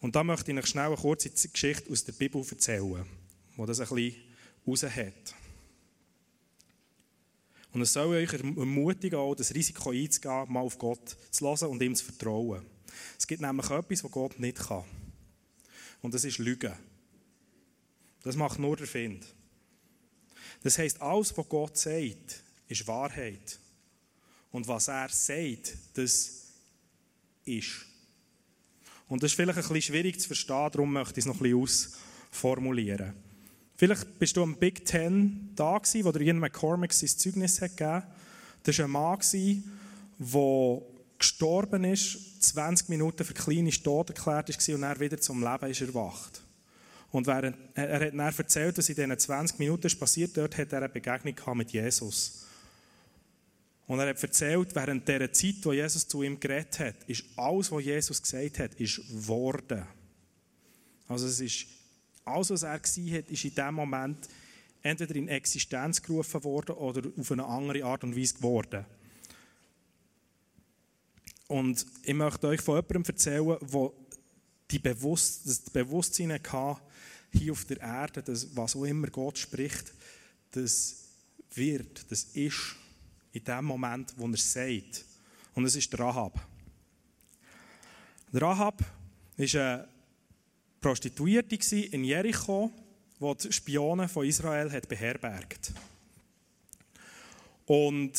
[0.00, 3.04] Und da möchte ich euch schnell eine kurze Geschichte aus der Bibel erzählen,
[3.56, 4.22] wo das ein bisschen
[4.66, 5.34] raus hat.
[7.72, 11.82] Und es soll euch ermutigen, auch das Risiko einzugehen, mal auf Gott zu hören und
[11.82, 12.64] ihm zu vertrauen.
[13.18, 14.84] Es gibt nämlich etwas, was Gott nicht kann.
[16.00, 16.72] Und das ist Lügen.
[18.22, 19.26] Das macht nur der Find.
[20.62, 23.58] Das heisst, alles, was Gott sagt, ist Wahrheit.
[24.50, 26.46] Und was er sagt, das
[27.44, 27.86] ist.
[29.08, 31.50] Und das ist vielleicht ein bisschen schwierig zu verstehen, darum möchte ich es noch ein
[31.50, 31.88] bisschen
[32.32, 33.14] ausformulieren.
[33.76, 37.76] Vielleicht bist du am Big Ten da gewesen, wo der Ian McCormick sein Zeugnis hat
[37.76, 38.02] gegeben.
[38.64, 39.64] Das war ein Mann,
[40.18, 40.82] der
[41.18, 45.80] gestorben ist, 20 Minuten für klinisch tot erklärt war und dann wieder zum Leben ist
[45.80, 46.42] erwacht.
[47.10, 50.78] Und während, er hat dann erzählt, dass in diesen 20 Minuten passiert dort hat er
[50.78, 52.46] eine Begegnung mit Jesus.
[53.86, 57.72] Und er hat erzählt, während dieser Zeit, wo Jesus zu ihm geredet hat, ist alles,
[57.72, 59.86] was Jesus gesagt hat, ist worden.
[61.08, 61.66] Also es ist,
[62.26, 64.28] alles, was er gesagt hat, ist in dem Moment
[64.82, 68.84] entweder in Existenz gerufen worden oder auf eine andere Art und Weise geworden.
[71.46, 73.90] Und ich möchte euch von jemandem erzählen, der
[74.70, 76.82] die Bewusst das Bewusstsein hatte,
[77.32, 79.92] hier auf der Erde, dass was auch immer Gott spricht,
[80.52, 81.04] das
[81.54, 82.76] wird, das ist
[83.32, 85.04] in dem Moment, wo er es sagt.
[85.54, 86.40] Und es ist Rahab.
[88.32, 88.84] Rahab
[89.36, 89.88] war eine
[90.80, 92.70] Prostituierte in Jericho,
[93.20, 95.72] die die Spione von Israel hat beherbergt
[97.66, 98.12] Und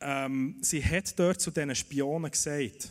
[0.00, 2.90] ähm, sie hat dort zu diesen Spionen gesagt,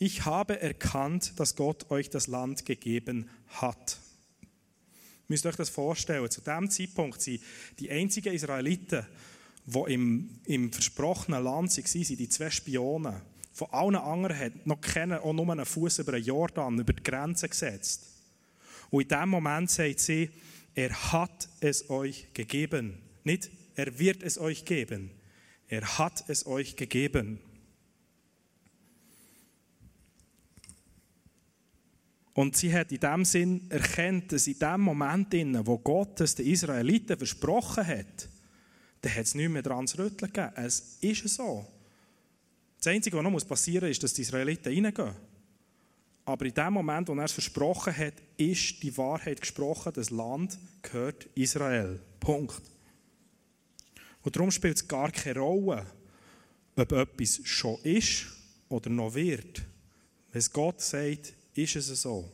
[0.00, 3.98] ich habe erkannt, dass Gott euch das Land gegeben hat.
[5.28, 6.28] Müsst ihr euch das vorstellen.
[6.30, 7.42] Zu dem Zeitpunkt sind
[7.78, 9.06] die einzigen Israeliten,
[9.66, 13.20] die im, im versprochenen Land waren, sind die zwei Spionen.
[13.52, 17.02] Von allen anderen hat noch keiner auch nur einen Fuß über den Jordan, über die
[17.02, 18.06] Grenze gesetzt.
[18.88, 20.30] Und in dem Moment sagt sie,
[20.74, 23.02] er hat es euch gegeben.
[23.22, 25.10] Nicht, er wird es euch geben.
[25.68, 27.38] Er hat es euch gegeben.
[32.40, 35.34] Und sie hat in dem Sinn erkannt, dass in dem Moment,
[35.66, 38.30] wo Gott es den Israeliten versprochen hat,
[39.02, 40.54] dann hat es nichts mehr daran zu rütteln gegeben.
[40.56, 41.66] Es ist so.
[42.78, 45.14] Das Einzige, was noch passieren muss, ist, dass die Israeliten reingehen.
[46.24, 50.58] Aber in dem Moment, wo er es versprochen hat, ist die Wahrheit gesprochen, das Land
[50.80, 52.00] gehört Israel.
[52.20, 52.62] Punkt.
[54.22, 55.84] Und darum spielt es gar keine Rolle,
[56.74, 58.28] ob etwas schon ist
[58.70, 59.60] oder noch wird.
[60.32, 62.30] Wenn es Gott sagt, ist es so.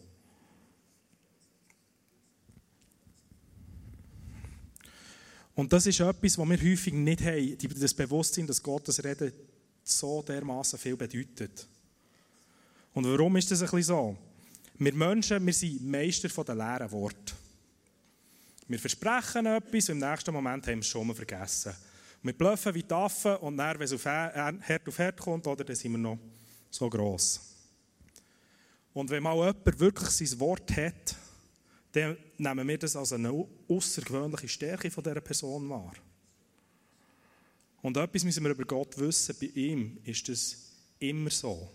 [5.55, 9.33] Und das ist etwas, was wir häufig nicht haben, das Bewusstsein, dass Gottes Reden
[9.83, 11.67] so dermaßen viel bedeutet.
[12.93, 14.17] Und warum ist das ein bisschen so?
[14.79, 17.33] Wir Menschen, wir sind Meister von den leeren Worten.
[18.69, 21.73] Wir versprechen etwas und im nächsten Moment haben wir es schon mal vergessen.
[22.23, 25.77] Wir bluffen wie Taffen und dann, wenn es auf Herd auf Herd kommt, oder, dann
[25.77, 26.19] sind wir noch
[26.71, 27.56] so gross.
[28.97, 31.17] Und wenn mal jemand wirklich sein Wort hat,
[31.93, 33.31] dann nehmen wir das als eine
[33.69, 35.93] außergewöhnliche Stärke von dieser Person wahr.
[37.83, 41.71] Und etwas müssen wir über Gott wissen, bei ihm ist das immer so.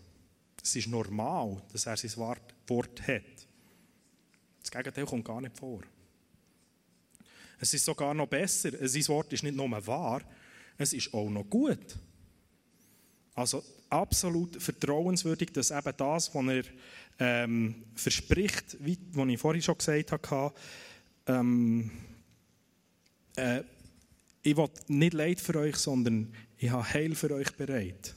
[0.63, 3.21] Es ist normal, dass er sein Wort hat.
[4.63, 5.83] Das Gegenteil kommt gar nicht vor.
[7.59, 8.71] Es ist sogar noch besser.
[8.87, 10.23] Sein Wort ist nicht nur wahr,
[10.75, 11.99] es ist auch noch gut.
[13.35, 16.63] Also absolut vertrauenswürdig, dass eben das, was er
[17.23, 20.55] ähm, verspricht, wie was ich vorhin schon gesagt habe,
[21.27, 21.91] ähm,
[23.35, 23.61] äh,
[24.41, 28.15] ich will nicht Leid für euch, sondern ich habe Heil für euch bereit.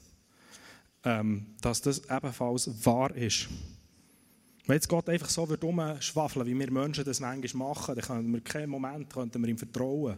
[1.05, 3.49] Ähm, dass das ebenfalls wahr ist.
[4.67, 8.41] Wenn jetzt Gott einfach so rumschwafeln wie wir Menschen das manchmal machen, dann können wir
[8.41, 10.17] keinen Moment könnten wir ihm vertrauen.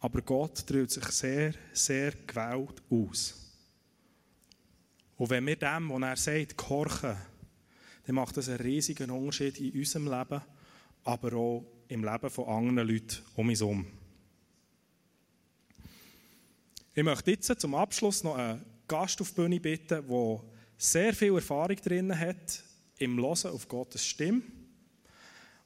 [0.00, 3.36] Aber Gott drückt sich sehr, sehr gewählt aus.
[5.16, 7.16] Und wenn wir dem, was er sagt, gehorchen,
[8.06, 10.42] dann macht das einen riesigen Unterschied in unserem Leben,
[11.04, 13.86] aber auch im Leben von anderen Leuten um uns herum.
[16.94, 20.40] Ich möchte jetzt zum Abschluss noch einen Gast auf die Bühne bitten, der
[20.76, 22.62] sehr viel Erfahrung drin hat
[22.98, 24.42] im Hören auf Gottes Stimme.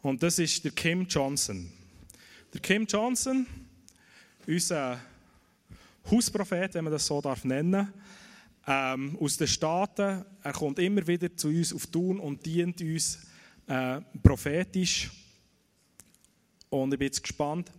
[0.02, 1.72] Und das ist der Kim Johnson.
[2.52, 3.46] Der Kim Johnson,
[4.46, 5.00] unser
[6.10, 7.92] Hausprophet, wenn man das so darf nennen
[8.66, 10.24] ähm, aus den Staaten.
[10.42, 13.18] Er kommt immer wieder zu uns auf Tun und dient uns
[13.66, 15.10] äh, prophetisch.
[16.68, 17.70] Und ich bin jetzt gespannt,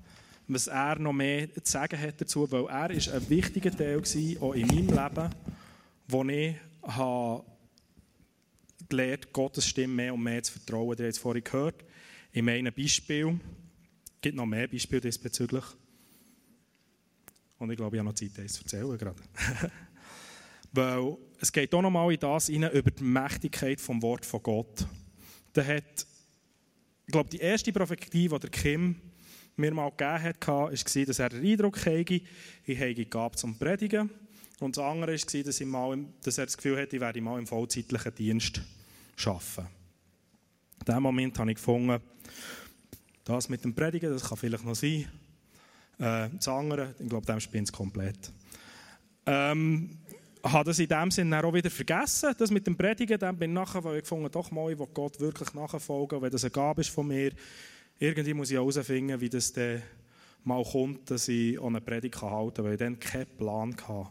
[0.48, 4.42] was er noch mehr zu sagen hat dazu, weil er ist ein wichtiger Teil war,
[4.42, 5.30] auch in meinem Leben,
[6.08, 7.44] wo ich habe
[8.88, 10.98] gelernt, Gottes Stimme mehr und mehr zu vertrauen.
[10.98, 11.84] Ihr habt es vorhin gehört.
[12.32, 13.40] In meinem Beispiel,
[14.06, 15.66] es gibt noch mehr Beispiele diesbezüglich.
[17.60, 19.22] Und ich glaube, ich habe noch Zeit, das zu erzählen gerade.
[20.78, 24.42] weil es geht auch noch mal in das hinein, über die Mächtigkeit vom Wort von
[24.42, 24.88] Gott.
[25.54, 26.06] Da hat,
[27.06, 28.96] ich glaube, die erste Prophetie, die der Kim
[29.56, 32.22] mir mal gegeben hat, war, dass er den Eindruck hatte,
[32.66, 34.10] ich habe Gabe zum Predigen.
[34.60, 37.38] Und das andere war, dass, ich mal, dass er das Gefühl hatte, ich werde mal
[37.40, 38.62] im vollzeitlichen Dienst
[39.26, 39.68] arbeiten.
[40.80, 42.02] In diesem Moment habe ich gefunden,
[43.24, 45.08] das mit dem Predigen, das kann vielleicht noch sein.
[46.00, 48.32] Äh, das andere, ich glaube, dem spinnt es komplett.
[49.26, 49.98] Ähm,
[50.52, 53.20] habe das in dem Sinne auch wieder vergessen, das mit dem Predigen.
[53.20, 56.44] Dann bin ich nachher, weil ich gefunden doch mal, ich Gott wirklich nachfolgen, wenn das
[56.44, 57.32] eine Gabe ist von mir,
[58.00, 59.82] irgendwie muss ich herausfinden, wie das dann
[60.44, 64.10] mal kommt, dass ich auch eine Predigt halten kann, weil ich dann keinen Plan hatte,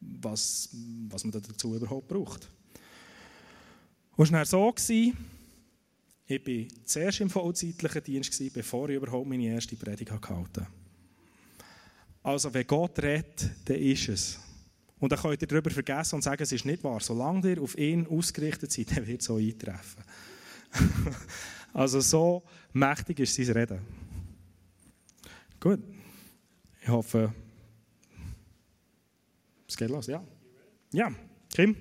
[0.00, 0.68] was,
[1.08, 2.48] was man dazu überhaupt braucht.
[4.16, 9.76] Und es war so, ich war zuerst im vollzeitlichen Dienst, bevor ich überhaupt meine erste
[9.76, 10.66] Predigt gehalten habe.
[12.22, 14.38] Also, wenn Gott redet, dann ist es.
[15.02, 17.00] Und dann könnt ihr darüber vergessen und sagen, es ist nicht wahr.
[17.00, 20.04] Solange ihr auf ihn ausgerichtet seid, dann wird es so eintreffen.
[21.74, 23.80] also so mächtig ist sein Reden.
[25.58, 25.80] Gut.
[26.80, 27.34] Ich hoffe,
[29.66, 30.22] es geht los, ja?
[30.92, 31.12] Ja,
[31.52, 31.76] Kim.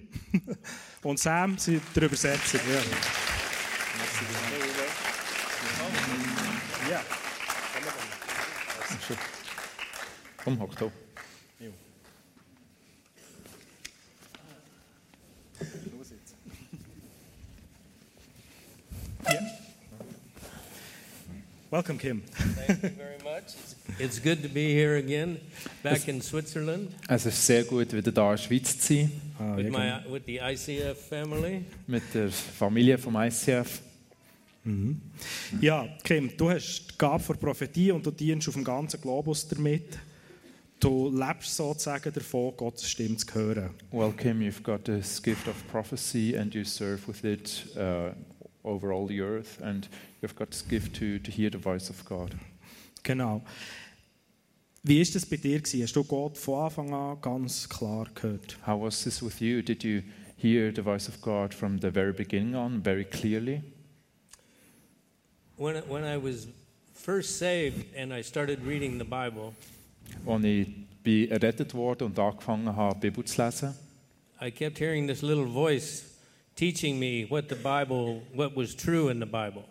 [1.03, 2.57] Und Sam sind der Übersetzer.
[2.57, 2.81] Ja.
[6.89, 7.01] Ja.
[10.43, 10.91] Komm, hock da.
[21.71, 22.21] Welcome, Kim.
[22.21, 23.53] Thank you very much.
[23.97, 25.39] It's good to be here again,
[25.81, 26.89] back in Switzerland.
[27.07, 29.11] Es ist sehr gut, wieder da in der Schweiz zu sein.
[29.39, 31.63] Ah, with, my, with the ICF family.
[31.87, 33.79] Mit der Familie vom ICF.
[34.65, 34.99] Mhm.
[35.61, 39.47] Ja, Kim, du hast die Gabe für Prophetie und du dienst auf dem ganzen Globus
[39.47, 39.97] damit.
[40.77, 43.69] Du lebst sozusagen davon, Gottes Stimme zu hören.
[43.91, 48.11] Well, Kim, you've got this gift of prophecy and you serve with it uh,
[48.63, 49.87] over all the earth, and
[50.21, 52.35] you've got this gift to, to hear the voice of God.
[53.03, 53.41] Genau.
[54.83, 55.83] Wie ist das bei dir gewesen?
[55.83, 58.57] Hast du Gott von Anfang an ganz klar gehört?
[58.65, 59.61] How was this with you?
[59.61, 60.01] Did you
[60.37, 63.61] hear the voice of God from the very beginning on, very clearly?
[65.57, 66.47] When, when I was
[66.95, 69.53] first saved and I started reading the Bible,
[70.25, 70.67] Als ich
[71.03, 73.75] bin errettet wurde und angefangen habe, die Bibel zu lesen,
[74.41, 76.10] I kept hearing this little voice
[76.55, 79.63] teaching me what the Bible, what was true in the Bible.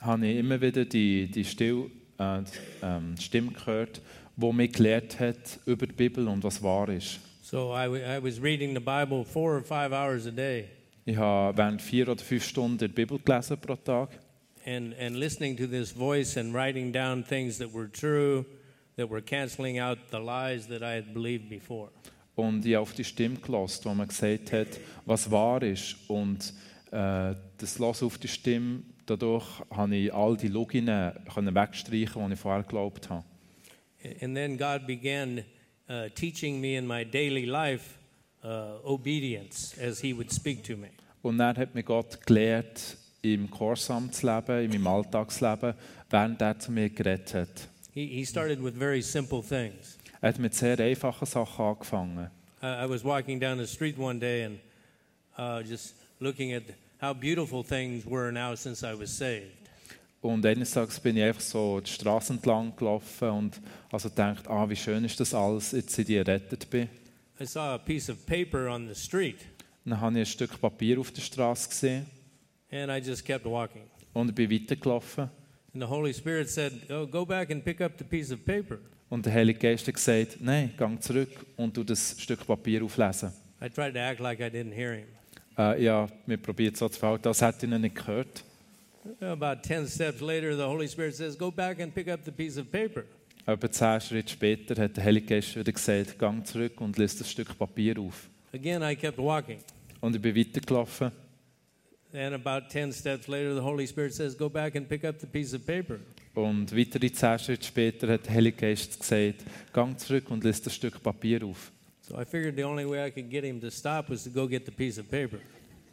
[0.00, 2.42] habe ich immer wieder die, die Still, äh,
[2.82, 4.00] ähm, Stimme gehört,
[4.36, 7.20] die mir gelehrt hat über die Bibel und was wahr ist.
[7.42, 7.88] So I
[8.22, 10.66] was reading the Bible four or five hours a day
[11.04, 14.10] Ich habe während vier oder fünf Stunden die Bibel gelesen pro Tag
[14.64, 18.44] and, and listening to this voice and writing down things that were true,
[18.96, 21.88] that were canceling out the lies that I had believed before.
[22.40, 24.68] Und ich auf die Stimme gelassen, wo man gesagt hat,
[25.06, 25.96] was wahr ist.
[26.08, 26.52] Und
[26.90, 32.38] äh, das Hören auf die Stimme, dadurch habe ich all die Loginen wegstreichen, die ich
[32.38, 33.24] vorher geglaubt habe.
[34.22, 35.44] And then God began
[35.88, 37.98] uh, teaching me in my daily life
[38.42, 40.88] uh, obedience as He would speak to me.
[41.22, 45.74] Und dann hat mir Gott gelehrt, im Gehorsam zu leben, in meinem Alltagsleben,
[46.08, 47.68] während er zu mir geredet hat.
[47.92, 49.98] He, he started with very simple things.
[50.20, 52.30] Er hat mit sehr einfachen Sachen angefangen.
[52.62, 54.58] I, was walking down the street one day and
[55.38, 56.62] uh, just looking at
[57.00, 59.46] how beautiful things were now since I was saved.
[60.20, 64.68] Und eines Tages bin ich einfach so die Straße entlang gelaufen und also gedacht, ah,
[64.68, 66.90] wie schön ist das alles, jetzt seit ich errettet bin.
[67.40, 69.38] I saw a piece of paper on the street
[69.86, 72.06] Dann habe ich ein Stück Papier auf der Straße gesehen
[72.70, 73.84] and I just kept walking.
[74.12, 75.30] und ich bin weitergelaufen.
[75.72, 78.78] And the Holy Spirit said, Oh, go back and pick up the piece of paper.
[79.10, 83.32] Und der Heilige Geist hat gesagt, nein, gang zurück und tu das Stück Papier auflesen.
[83.60, 85.06] I tried to act like I didn't hear him.
[85.58, 88.44] Äh, ja, wir probieren so zu verhalten, als hätte ich ihn nicht gehört.
[89.20, 92.56] About 10 steps later, the Holy Spirit says, Go back and pick up the piece
[92.58, 93.04] of paper.
[93.46, 97.30] Etwa zehn Schritte später hat der Heilige Geist wieder gesagt, gang zurück und liest das
[97.30, 98.28] Stück Papier auf.
[98.54, 99.58] Again, I kept walking.
[100.00, 101.10] Und ich bin weitergelaufen
[102.12, 105.26] And about 10 steps later, the Holy Spirit says, Go back and pick up the
[105.26, 106.00] piece of paper.
[106.34, 110.74] Und weitere zehn Schritte später hat der Heilige Geist gesagt, gang zurück und liest das
[110.74, 111.72] Stück Papier auf.
[112.02, 114.48] So I figured the only way I could get him to stop was to go
[114.48, 115.38] get the piece of paper.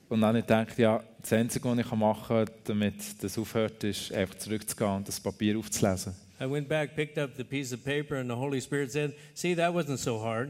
[0.10, 3.84] Und dann habe ich gedacht, ja, das Einzige, was ich machen kann, damit das aufhört,
[3.84, 6.14] ist einfach zurückzugehen und das Papier aufzulesen.
[6.40, 9.56] I went back, picked up the piece of paper, and the Holy Spirit said, See,
[9.56, 10.50] that wasn't so hard.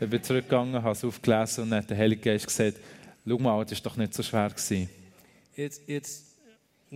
[0.00, 2.78] Ich bin zurückgegangen, habe es aufgelesen und dann hat der Heilige Geist gesagt,
[3.26, 4.48] schau mal, das war doch nicht so schwer.
[4.48, 4.88] Gewesen.
[5.56, 6.33] It's, it's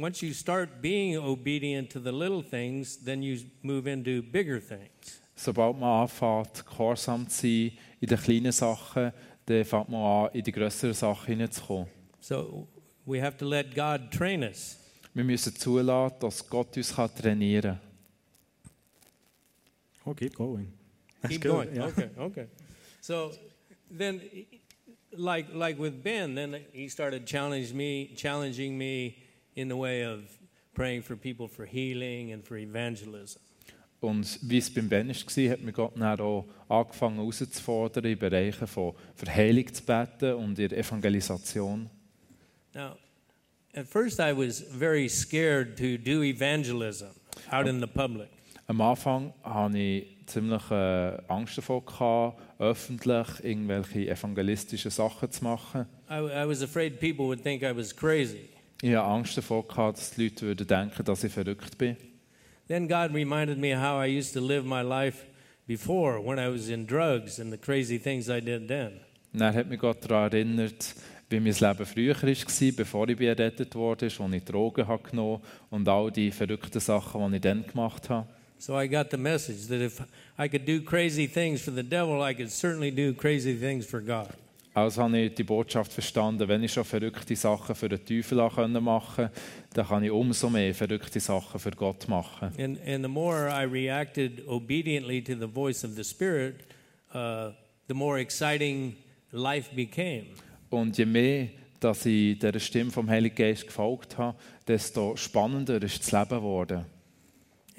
[0.01, 5.21] once you start being obedient to the little things, then you move into bigger things.
[5.37, 9.13] Sobald man anfängt, gehorsam zu sein in den kleinen Sachen,
[9.47, 11.87] dann fängt man an, in die grösseren Sachen hineinzukommen.
[12.21, 12.67] So
[13.07, 14.79] we have to let God train us.
[15.15, 17.81] Wir müssen zulassen, dass Gott uns kann trainieren kann.
[20.05, 20.73] Oh, keep going.
[21.21, 21.75] That's Keep good, going.
[21.75, 21.87] yeah.
[21.87, 22.47] Okay, okay.
[23.01, 23.33] So
[23.91, 24.21] then,
[25.13, 29.17] like like with Ben, then he started challenging me, challenging me
[29.59, 30.21] in the way of
[30.75, 33.41] praying for people for healing and for evangelism.
[34.01, 38.69] Und wie es beim Ben war, hat mir Gott dann auch angefangen herauszufordern, in Bereichen
[38.69, 41.91] von Verheilung zu beten und in Evangelisation.
[42.75, 42.97] Now,
[43.75, 47.09] at first, I was very scared to do evangelism
[47.51, 48.29] out in the public.
[48.69, 55.87] Am Anfang hatte ich ziemlich äh, Angst davor, gehabt, öffentlich irgendwelche evangelistischen Sachen zu machen.
[56.09, 58.51] I, I was afraid people would think I was crazy.
[58.81, 61.97] Ich hatte Angst davor, gehabt, dass die Leute würden denken, dass ich verrückt bin.
[62.69, 65.25] Then God reminded me how I used to live my life
[65.67, 69.01] before when I was in drugs and the crazy things I did then.
[69.39, 70.95] Er hat mich Gott daran erinnert,
[71.29, 75.89] wie mein Leben früher war, bevor ich errettet wurde, als ich Drogen habe genommen und
[75.89, 78.29] all die verrückten Sachen, die ich dann gemacht habe.
[78.59, 80.01] So I got the message that if
[80.39, 84.01] I could do crazy things for the devil, I could certainly do crazy things for
[84.01, 84.29] God.
[84.79, 88.75] Also habe ich die Botschaft verstanden, wenn ich schon verrückte Sachen für den Teufel machen
[88.81, 89.31] konnte,
[89.75, 92.53] dann kann ich umso mehr verrückte Sachen für Gott machen.
[92.59, 96.61] And, and the more I reacted obediently to the voice of the Spirit,
[97.13, 97.51] uh,
[97.89, 98.97] the more exciting
[99.33, 100.27] life became.
[100.71, 101.49] Und je mehr,
[101.81, 106.85] dass ich der Stimme vom Heiligen Geist gefolgt habe, desto spannender ist das Leben geworden.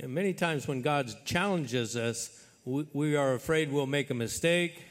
[0.01, 4.88] And many times when God challenges us, we, we are afraid we'll make a mistake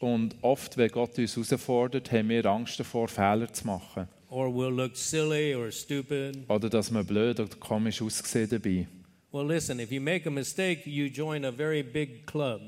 [0.00, 4.08] Und oft, wenn Gott uns herausfordert, haben wir Angst davor, Fehler zu machen.
[4.34, 6.38] or we'll look silly or stupid.
[6.48, 8.86] Oder dass wir blöd oder komisch aussehen dabei.
[9.30, 12.60] Well, listen, if you make a mistake, you join a very big club.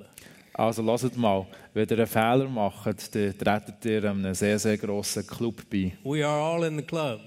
[0.53, 5.27] Also lasst mal, wenn ihr einen Fehler macht, dann tretet ihr einem sehr, sehr grossen
[5.27, 5.93] Club bei.
[6.05, 7.21] We are all in the club.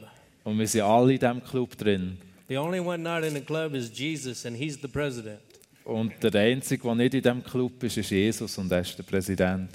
[0.45, 2.17] Und wir sind alle in diesem Club drin.
[2.47, 5.39] The only one not in the club is Jesus, and he's the president.
[5.83, 9.03] Und der Einzige, der nicht in diesem Club ist, ist Jesus und er ist der
[9.03, 9.69] Präsident.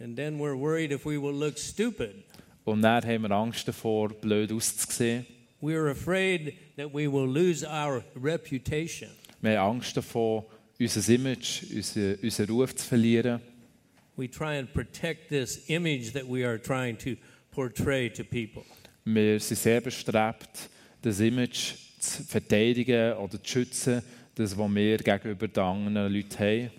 [0.00, 2.24] And then we're worried if we will look stupid.
[2.64, 5.26] Und dann haben wir Angst davor, blöd auszusehen.
[5.60, 9.10] We're afraid that we will lose our reputation.
[9.40, 10.46] Wir haben Angst davor,
[10.78, 13.40] unser Image, unseren, unseren Ruf zu verlieren.
[14.16, 17.16] We try and protect this image that we are trying to
[17.50, 18.64] portray to people.
[19.04, 20.70] Wir sind sehr bestrebt,
[21.00, 24.02] das Image zu verteidigen oder zu schützen,
[24.34, 26.70] das, was wir gegenüber den anderen Leuten haben.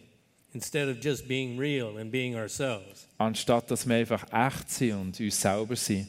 [0.54, 3.08] Instead of just being real and being ourselves.
[3.18, 6.08] Anstatt dass wir einfach echt sind und uns selber sind.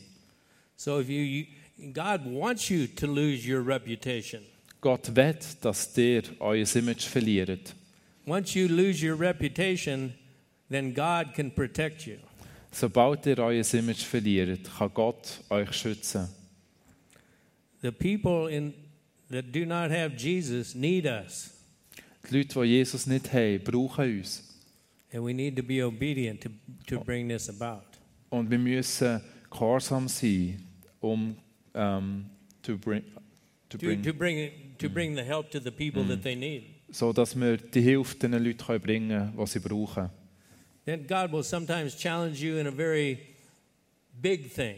[0.77, 1.47] So if you, you
[1.93, 4.43] God wants you to lose your reputation.
[4.81, 7.75] Gott will, dass ihr euer Image verliert.
[8.27, 10.15] Once you lose your reputation,
[10.71, 12.19] then God can protect you.
[12.71, 16.29] Sobald ihr euer Image verliert, kann Gott euch schützen.
[17.83, 18.75] The people in,
[19.31, 21.54] that do not have Jesus need us,
[22.31, 24.43] Die Leute, die Jesus nicht haben, brauchen uns.
[25.13, 26.49] and we need to be obedient to,
[26.87, 27.85] to bring this about.
[28.31, 30.61] Und wir müssen gehorsam sein,
[31.01, 31.37] um
[31.73, 32.27] ähm,
[32.63, 33.03] to bring,
[33.69, 36.65] to To, bring, to, bring, to bring the help to the people that they need.
[36.91, 40.11] so dass wir die Hilfe den Leuten können bringen die sie brauchen.
[40.85, 43.19] Then God will sometimes challenge you in a very
[44.21, 44.77] big thing.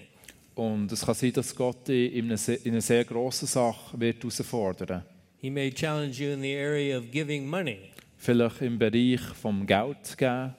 [0.55, 3.99] Und es kann sein, dass Gott dich in einer sehr, in einer sehr grossen Sache
[3.99, 5.03] wird herausfordern
[5.41, 10.16] He may challenge you in the area of giving money, Vielleicht im Bereich vom Geld
[10.16, 10.55] geben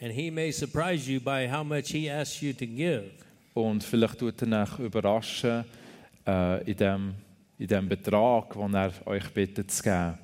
[0.00, 3.10] and He may surprise you by how much He asks you to give.
[3.54, 5.64] und vielleicht tut er euch überraschen
[6.26, 7.14] äh, in, dem,
[7.58, 10.18] in dem Betrag, den er euch bittet zu geben.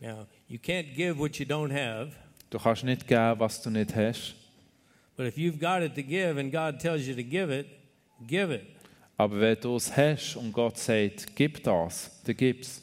[0.00, 2.12] Now, you can't give what you don't have,
[2.50, 4.34] Du kannst nicht geben, was du nicht hast.
[5.16, 7.66] but if you've got it to give and God tells you to give it,
[8.26, 8.62] give it.
[9.18, 12.80] Aber wenn du es hast und Gott sagt, gib das, dann gib's.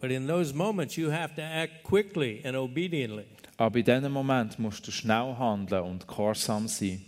[0.00, 3.26] But in those moments, you have to act quickly and obediently.
[3.58, 7.04] Aber in diesem Moment musst du schnell handeln und gehorsam sein.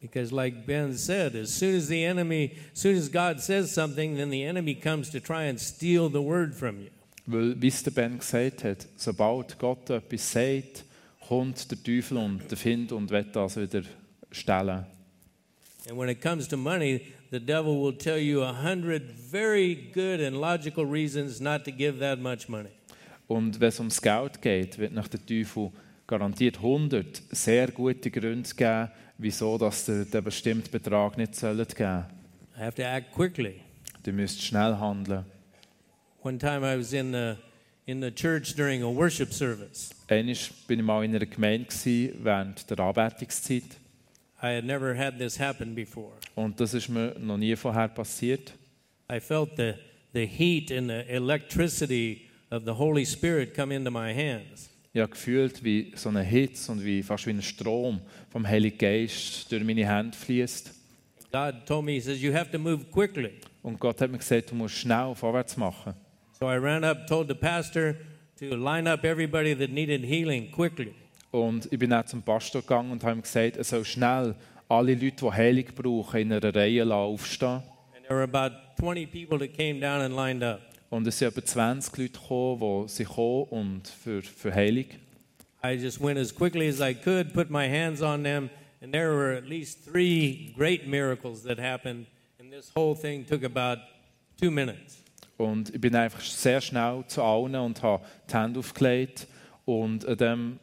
[0.00, 4.16] Because, like Ben said, as soon as the enemy, as soon as God says something,
[4.16, 6.90] then the enemy comes to try and steal the word from you.
[7.26, 10.84] Weil, wie es der Ben gesagt hat, sobald Gott etwas sagt,
[11.26, 13.82] kommt der Teufel und der Find und will das wieder
[14.32, 14.84] stellen.
[15.88, 20.20] And when it comes to money, the devil will tell you a hundred very good
[20.20, 22.70] and logical reasons not to give that much money.
[23.26, 25.70] Und wenn es ums Geld geht, wird nach der Teufel
[26.06, 32.04] garantiert 100 sehr gute Gründe geben, wieso dass der den bestimmten Betrag nicht sollen geben
[32.56, 33.62] I have to act quickly.
[34.04, 35.24] Du müsst schnell handeln.
[36.22, 37.36] One time I was in the,
[37.86, 39.90] in the church during a worship service.
[40.08, 40.36] Einmal
[40.68, 43.64] bin ich mal in einer Gemeinde gewesen, während der Anbetungszeit.
[44.42, 46.12] I had never had this happen before.
[46.34, 48.52] Und das ist mir noch nie vorher passiert.
[49.10, 49.74] I felt the,
[50.12, 54.70] the heat and the electricity of the Holy Spirit come into my hands.
[54.94, 59.50] Habe gefühlt, wie so eine Hitze und wie, fast wie ein Strom vom Heiligen Geist
[59.50, 60.72] durch meine Hände fließt.
[61.32, 63.32] God told me, He says, You have to move quickly.
[63.62, 65.94] Und Gott hat mir gesagt, du musst schnell vorwärts machen.
[66.38, 67.96] So I ran up, told the pastor
[68.38, 70.94] to line up everybody that needed healing quickly.
[71.34, 74.36] Und ich bin auch zum Pastor gegangen und habe ihm gesagt, er soll schnell
[74.68, 77.60] alle Leute, die Heilung brauchen, in einer Reihe aufstehen.
[77.96, 80.60] And there were about 20 people that came down and lined up.
[80.90, 84.84] Und es sind etwa 20 Leute gekommen, die sie kommen und für, für Heilung.
[85.64, 88.48] I just went as quickly as I could, put my hands on them,
[88.80, 92.06] and there were at least three great miracles that happened.
[92.38, 93.80] And this whole thing took about
[94.40, 94.98] two minutes.
[95.36, 99.26] Und ich bin einfach sehr schnell zu allen und habe die Hände aufgelegt.
[99.64, 100.60] Und an dem,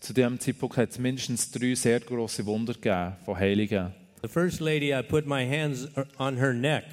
[0.00, 3.92] zu diesem Zeitpunkt hat es mindestens drei sehr grosse Wunder gegeben von Heiligen.
[4.22, 5.88] The first lady, I put my hands
[6.18, 6.84] on her neck.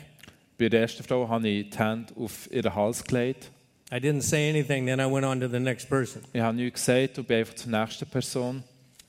[0.58, 3.52] Bei der ersten Frau habe ich die Hände auf ihren Hals gelegt.
[3.92, 6.22] I didn't say anything, then I went on to the next person.
[6.34, 8.64] Ich habe nichts gesagt und bin einfach zur nächsten Person.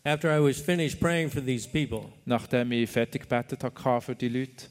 [0.05, 4.29] After I was finished praying for these people, Nachdem ich fertig gebetet hatte für die
[4.29, 4.67] Leute,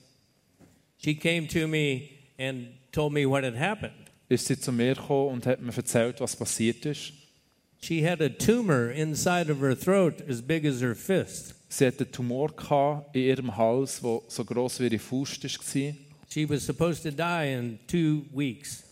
[0.97, 3.93] she came to me and told me what had happened.
[4.29, 7.13] ist sie zu mir gekommen und hat mir erzählt, was passiert ist.
[7.83, 11.53] She had a tumor inside of her throat as big as her fist.
[11.67, 15.93] Sie hatte einen Tumor in ihrem Hals, der so gross wie ihre Faust war.
[16.29, 18.83] She was supposed to die in two weeks.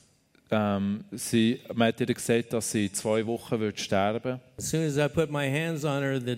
[0.52, 4.86] Ähm, sie, man hat ihr gesagt, dass sie in zwei Wochen wird sterben As soon
[4.86, 6.38] as I put my hands on her, the,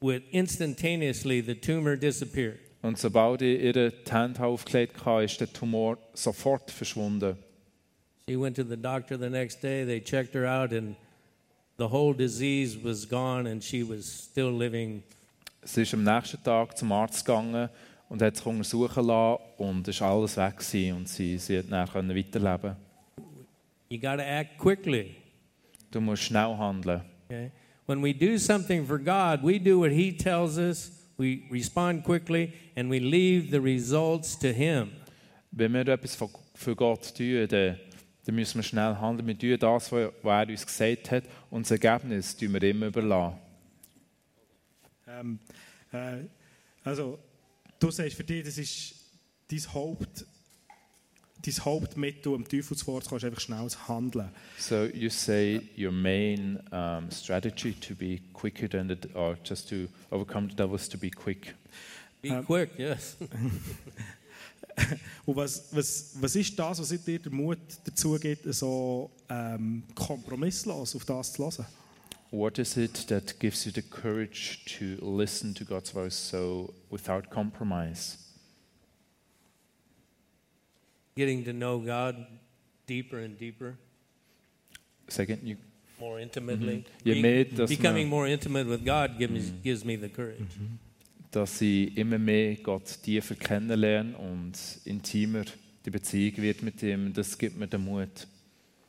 [0.00, 2.60] with instantaneously the tumor disappeared.
[2.82, 7.36] Und sobald ich ihr die Hände aufgelegt habe, ist der Tumor sofort verschwunden.
[8.28, 9.84] She went to the doctor the next day.
[9.84, 10.94] They checked her out, and
[11.80, 15.02] the whole disease was gone, and she was still living.
[15.64, 17.70] Sie ist am nächsten Tag zum Arzt gegangen
[18.08, 21.92] und hat sich untersuchen lassen und es war alles weg gewesen und sie, sie hat
[21.92, 22.76] können weiterleben.
[23.88, 25.16] You got to act quickly.
[25.90, 27.00] Du musst schnell handeln.
[27.26, 27.50] Okay?
[27.86, 32.52] When we do something for God, we do what He tells us, we respond quickly,
[32.76, 34.90] and we leave the results to Him.
[35.50, 36.16] Wenn wir etwas
[36.54, 37.76] für Gott tun, dann,
[38.26, 39.26] dann müssen wir schnell handeln.
[39.26, 42.82] Wir tun das, was was er uns gesagt hat und das Ergebnis tun wir ihm
[42.82, 43.38] überlassen.
[45.08, 45.38] Ähm,
[45.92, 46.18] äh,
[46.84, 47.18] also,
[47.78, 48.94] du sagst für dich, das ist
[49.50, 50.24] dein, Haupt,
[51.44, 54.30] dein Hauptmittel, um Teufel zu vorzukommen, ist einfach schnelles Handeln.
[54.58, 59.88] So you say your main um, strategy to be quicker than the, or just to
[60.10, 61.54] overcome the devil is to be quick.
[62.22, 63.16] Be Um, quick, yes.
[65.26, 70.94] Und was, was, was ist das, was dir den Mut dazu gibt, so ähm, kompromisslos
[70.96, 71.66] auf das zu hören?
[72.32, 77.28] What is it that gives you the courage to listen to God's voice so without
[77.28, 78.18] compromise?
[81.16, 82.26] Getting to know God
[82.86, 83.76] deeper and deeper,
[85.08, 85.56] Second, you,
[85.98, 86.84] more intimately.
[87.04, 90.38] Je Being- mehr, becoming more intimate with God gives, me, gives me the courage.
[90.40, 90.89] Mm-hmm.
[91.30, 94.52] Dass ich immer mehr Gott tiefer kennenlerne und
[94.84, 95.44] intimer
[95.84, 98.26] die Beziehung wird mit ihm, das gibt mir den Mut.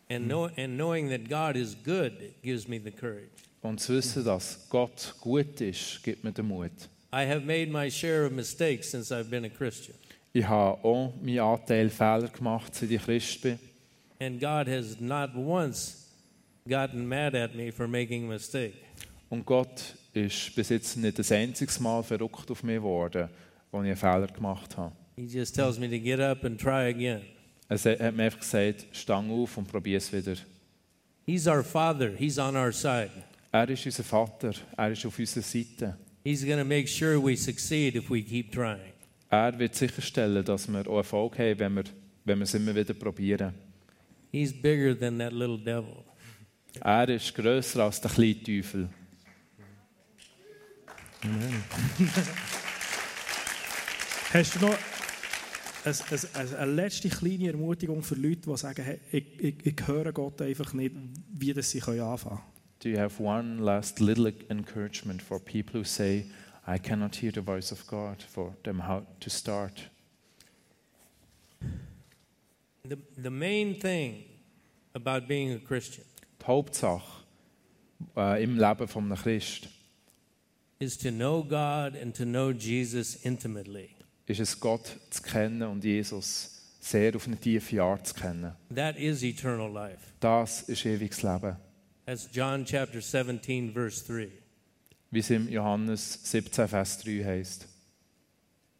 [0.09, 2.11] And, know, and knowing that God is good
[2.43, 3.29] gives me the courage.
[3.61, 6.71] Und zu wissen, dass Gott gut ist, gibt mir den Mut.
[7.13, 9.95] I have made my share of mistakes since I've been a Christian.
[10.33, 13.59] Ich habe auch meinen Anteil Fehler gemacht, seit ich Christ bin.
[14.19, 16.07] And God has not once
[16.67, 18.75] gotten mad at me for making a mistake.
[19.29, 23.29] Und Gott ist bis jetzt nicht das einziges Mal verrückt auf mich geworden,
[23.71, 24.93] wo ich einen Fehler gemacht habe.
[25.15, 27.21] He just tells me to get up and try again.
[27.69, 30.35] Er hat mir einfach gesagt, stang auf und probier es wieder.
[31.25, 33.11] He's our Father, He's on our side.
[33.51, 35.97] Er ist unser Vater, er ist auf unserer Seite.
[36.23, 38.93] He's going to make sure we succeed if we keep trying.
[39.29, 41.83] Er wird sicherstellen, dass wir auch Erfolg haben, wenn wir,
[42.25, 43.53] wenn wir es immer wieder probieren.
[44.31, 46.03] He's bigger than that little devil.
[46.79, 48.89] Er ist grösser als der kleine Teufel.
[54.33, 54.75] Hast du noch
[55.85, 55.95] eine,
[56.33, 60.41] eine, eine letzte kleine Ermutigung für Leute, die sagen, hey, ich, ich, ich höre Gott
[60.41, 60.95] einfach nicht,
[61.33, 62.49] wie das sie können anfangen können?
[62.79, 66.25] Do you have one last little encouragement for people who say,
[66.67, 69.91] I cannot hear the voice of God, for them how to start?
[72.83, 74.23] The, the main thing
[74.95, 76.03] about being a Christian
[76.39, 77.23] Die Hauptsache
[78.17, 79.69] äh, im Leben von einem Christ
[80.81, 83.95] is to know God and to know Jesus intimately.
[84.25, 88.53] ist es, Gott zu kennen und Jesus sehr auf eine tiefe Art zu kennen.
[88.73, 89.99] That is eternal life.
[90.19, 91.57] Das ist ewiges Leben.
[92.05, 94.29] That's John chapter 17, verse 3.
[95.11, 97.67] Wie es im Johannes 17, Vers 3 heißt.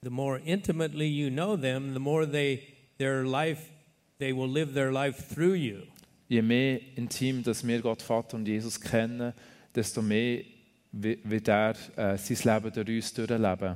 [0.04, 2.64] The more intimately you know them, the more they
[2.98, 3.70] their life
[4.18, 5.84] they will live their life through you.
[6.28, 9.34] Je mehr intim, dass wir Gott Vater und Jesus kennen,
[9.76, 10.44] desto mehr
[10.92, 13.76] wi- wird er äh, sein Leben durch uns durchleben.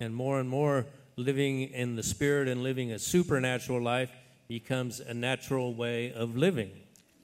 [0.00, 0.84] And more and more
[1.16, 4.12] living in the spirit and living a supernatural life
[4.48, 6.70] becomes a natural way of living.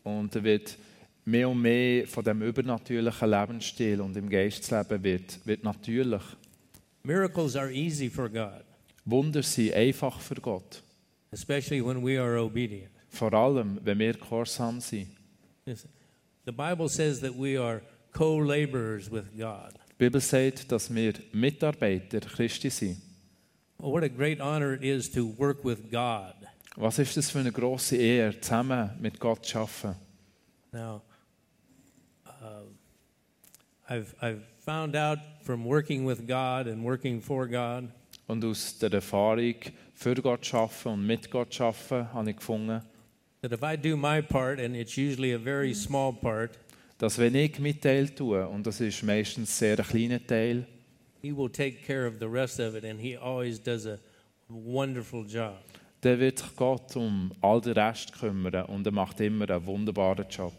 [0.03, 0.77] Und er wird
[1.25, 6.21] mehr und mehr von dem übernatürlichen Lebensstil und im Geistleben wird, wird natürlich.
[7.05, 8.65] Miracles are easy for God,
[9.05, 10.83] Wunder sind einfach für Gott.
[11.33, 12.91] especially when we are obedient.
[13.11, 15.09] Vor allem, wenn wir gehorsam sind.
[15.67, 17.81] The Bible says that we are
[18.15, 19.75] co-laborers with God.
[19.91, 22.97] Die Bibel sagt, dass wir Mitarbeiter Christi sind.
[23.79, 26.35] Oh, what a great honor it is to work with God.
[26.77, 29.97] Was ist das für eine große Ehre, zusammen mit Gott zu arbeiten?
[30.73, 31.03] Now,
[32.27, 32.65] uh,
[33.89, 37.91] I've, I've found out from working with God and working for God
[38.27, 39.55] Und aus der Erfahrung,
[39.93, 42.83] für Gott zu arbeiten und mit Gott zu arbeiten, habe ich gefunden,
[43.43, 46.57] that if I do my part, and it's usually a very small part,
[46.99, 50.67] dass wenn ich meinen Teil tue, und das ist meistens sehr ein kleiner Teil,
[51.21, 53.99] He will take care of the rest of it, and He always does a
[54.49, 55.55] wonderful job.
[56.03, 60.27] dann wird sich Gott um all den Rest kümmern und er macht immer einen wunderbaren
[60.29, 60.53] Job.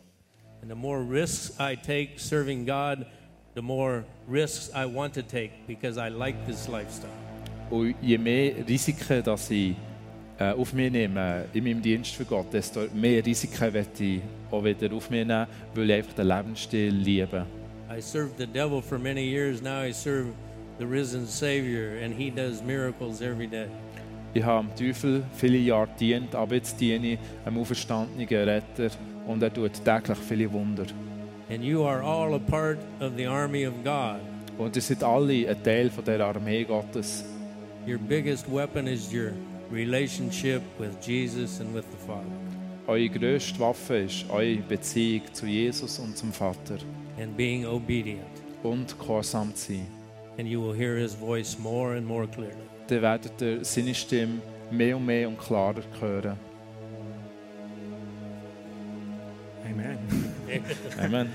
[0.61, 3.05] And the more risks I take serving God,
[3.53, 7.11] the more risks I want to take because I like this lifestyle.
[7.69, 9.75] Und je mehr Risiken dass ich
[10.39, 14.21] auf mich nehme in meinem Dienst für Gott, desto mehr Risiken werde ich
[14.51, 17.45] auch wieder auf mich nehmen, weil ich einfach den Lebensstil liebe.
[17.89, 19.61] I served the devil for many years.
[19.61, 20.33] Now I serve
[20.79, 23.67] the risen Savior, and He does miracles every day.
[24.33, 28.89] Ich habe dem Teufel viele Jahre gedient, aber jetzt diene ich einem auferstandenen Retter
[29.25, 30.85] und er tut täglich viele Wunder.
[31.49, 34.19] And you are all a part of the army of God.
[34.57, 37.23] Und ihr seid alle ein Teil von der Armee Gottes.
[37.87, 39.31] Your biggest weapon is your
[39.75, 42.25] relationship with Jesus and with the Father.
[42.87, 46.77] Eure grösste Waffe ist eure Beziehung zu Jesus und zum Vater.
[47.17, 48.21] and being obedient.
[48.63, 49.87] Und gehorsam zu sein.
[50.37, 52.55] And you will hear his voice more and more clearly.
[52.87, 56.37] Dann werdet ihr seine Stimme mehr und mehr und klarer hören.
[59.65, 59.97] Amen.
[60.99, 61.29] Amen.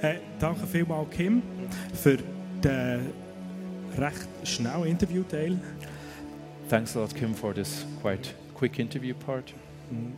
[0.00, 1.42] Hey, danke vielmals, Kim,
[1.94, 2.18] für
[2.64, 3.12] den
[3.98, 5.58] recht schnellen Interviewteil.
[6.70, 9.52] Thanks a lot, Kim, for this quite quick interview part.
[9.92, 10.12] Mm-hmm.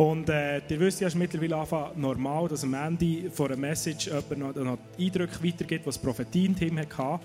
[0.00, 3.56] Und äh, ihr wisst ja, es ist mittlerweile einfach normal, dass am Ende von einer
[3.56, 7.18] Message jemand noch, noch Eindrücke weitergibt, was das Prophetien-Team hatte.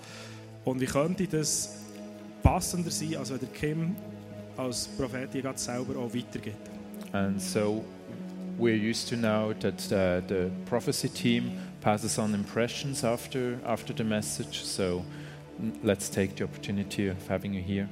[0.65, 1.84] Und wie könnte das
[2.41, 3.95] passender sein, als wenn der Kim
[4.57, 6.71] als Prophet gerade selber auch weitergibt?
[7.11, 7.84] And so
[8.57, 14.03] we're used to now that the, the prophecy team passes on impressions after, after the
[14.03, 14.63] message.
[14.63, 15.05] So
[15.61, 17.88] mm, let's take the opportunity of having you here.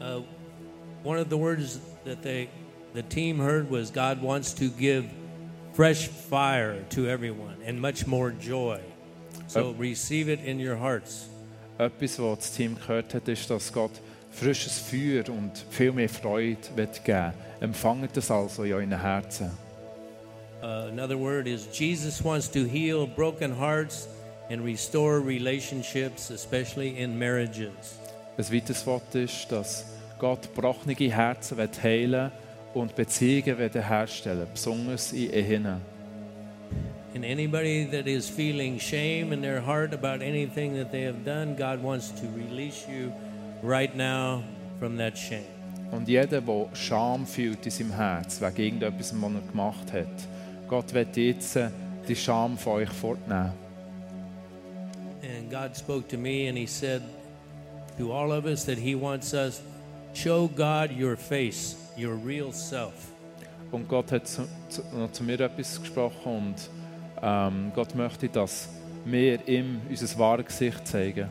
[0.00, 0.20] Uh,
[1.02, 2.48] one of the words that they,
[2.94, 5.06] the team heard was God wants to give
[5.74, 8.80] fresh fire to everyone and much more joy.
[9.48, 9.80] So Yep.
[9.80, 11.28] receive it in your hearts.
[11.78, 16.58] Etwas, was das Team gehört hat, ist, dass Gott frisches Feuer und viel mehr Freude
[16.76, 19.50] wird geben Empfangt das also in euren Herzen.
[20.62, 24.08] Uh, another word is Jesus wants to heal broken hearts
[24.50, 27.98] and restore relationships, especially in marriages.
[28.36, 29.84] Ein weiteres Wort ist, dass
[30.18, 32.32] Gott gebrochene Herzen wird heilen
[32.74, 35.66] und Beziehungen wird herstellen, besonders in Ehen.
[37.14, 41.54] And anybody that is feeling shame in their heart about anything that they have done,
[41.54, 43.12] God wants to release you
[43.62, 44.42] right now
[44.80, 45.44] from that shame.
[45.92, 50.28] Und jeder, der Scham fühlt in seinem Herz wegen irgendetwas, was er gemacht hat,
[50.66, 51.68] Gott wird jetzt äh,
[52.08, 53.52] die Scham von euch fortnehmen.
[55.22, 57.00] And God spoke to me and He said
[57.98, 62.52] to all of us that He wants us to show God your face, your real
[62.52, 63.10] self.
[63.70, 66.70] Und Gott hat zu, zu, zu mir etwas gesprochen und
[67.22, 68.68] ähm, Gott möchte, dass
[69.04, 71.28] wir ihm unser wahres Gesicht zeigen.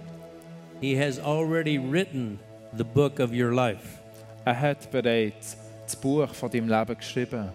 [0.81, 2.39] He has already written
[2.75, 3.99] the book of your life.
[4.45, 7.49] Er hat bereits das Buch von deinem Leben geschrieben.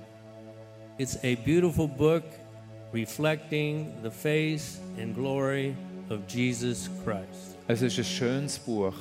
[0.98, 2.24] It's a beautiful book
[2.92, 5.76] reflecting the face and glory
[6.10, 7.47] of Jesus Christ.
[7.70, 8.94] Es ist ein schönes Buch,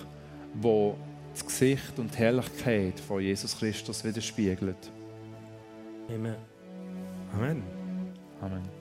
[0.53, 0.97] wo
[1.31, 4.91] das Gesicht und die Herrlichkeit von Jesus Christus widerspiegelt.
[6.09, 6.35] Amen.
[7.33, 7.63] Amen.
[8.41, 8.76] Amen.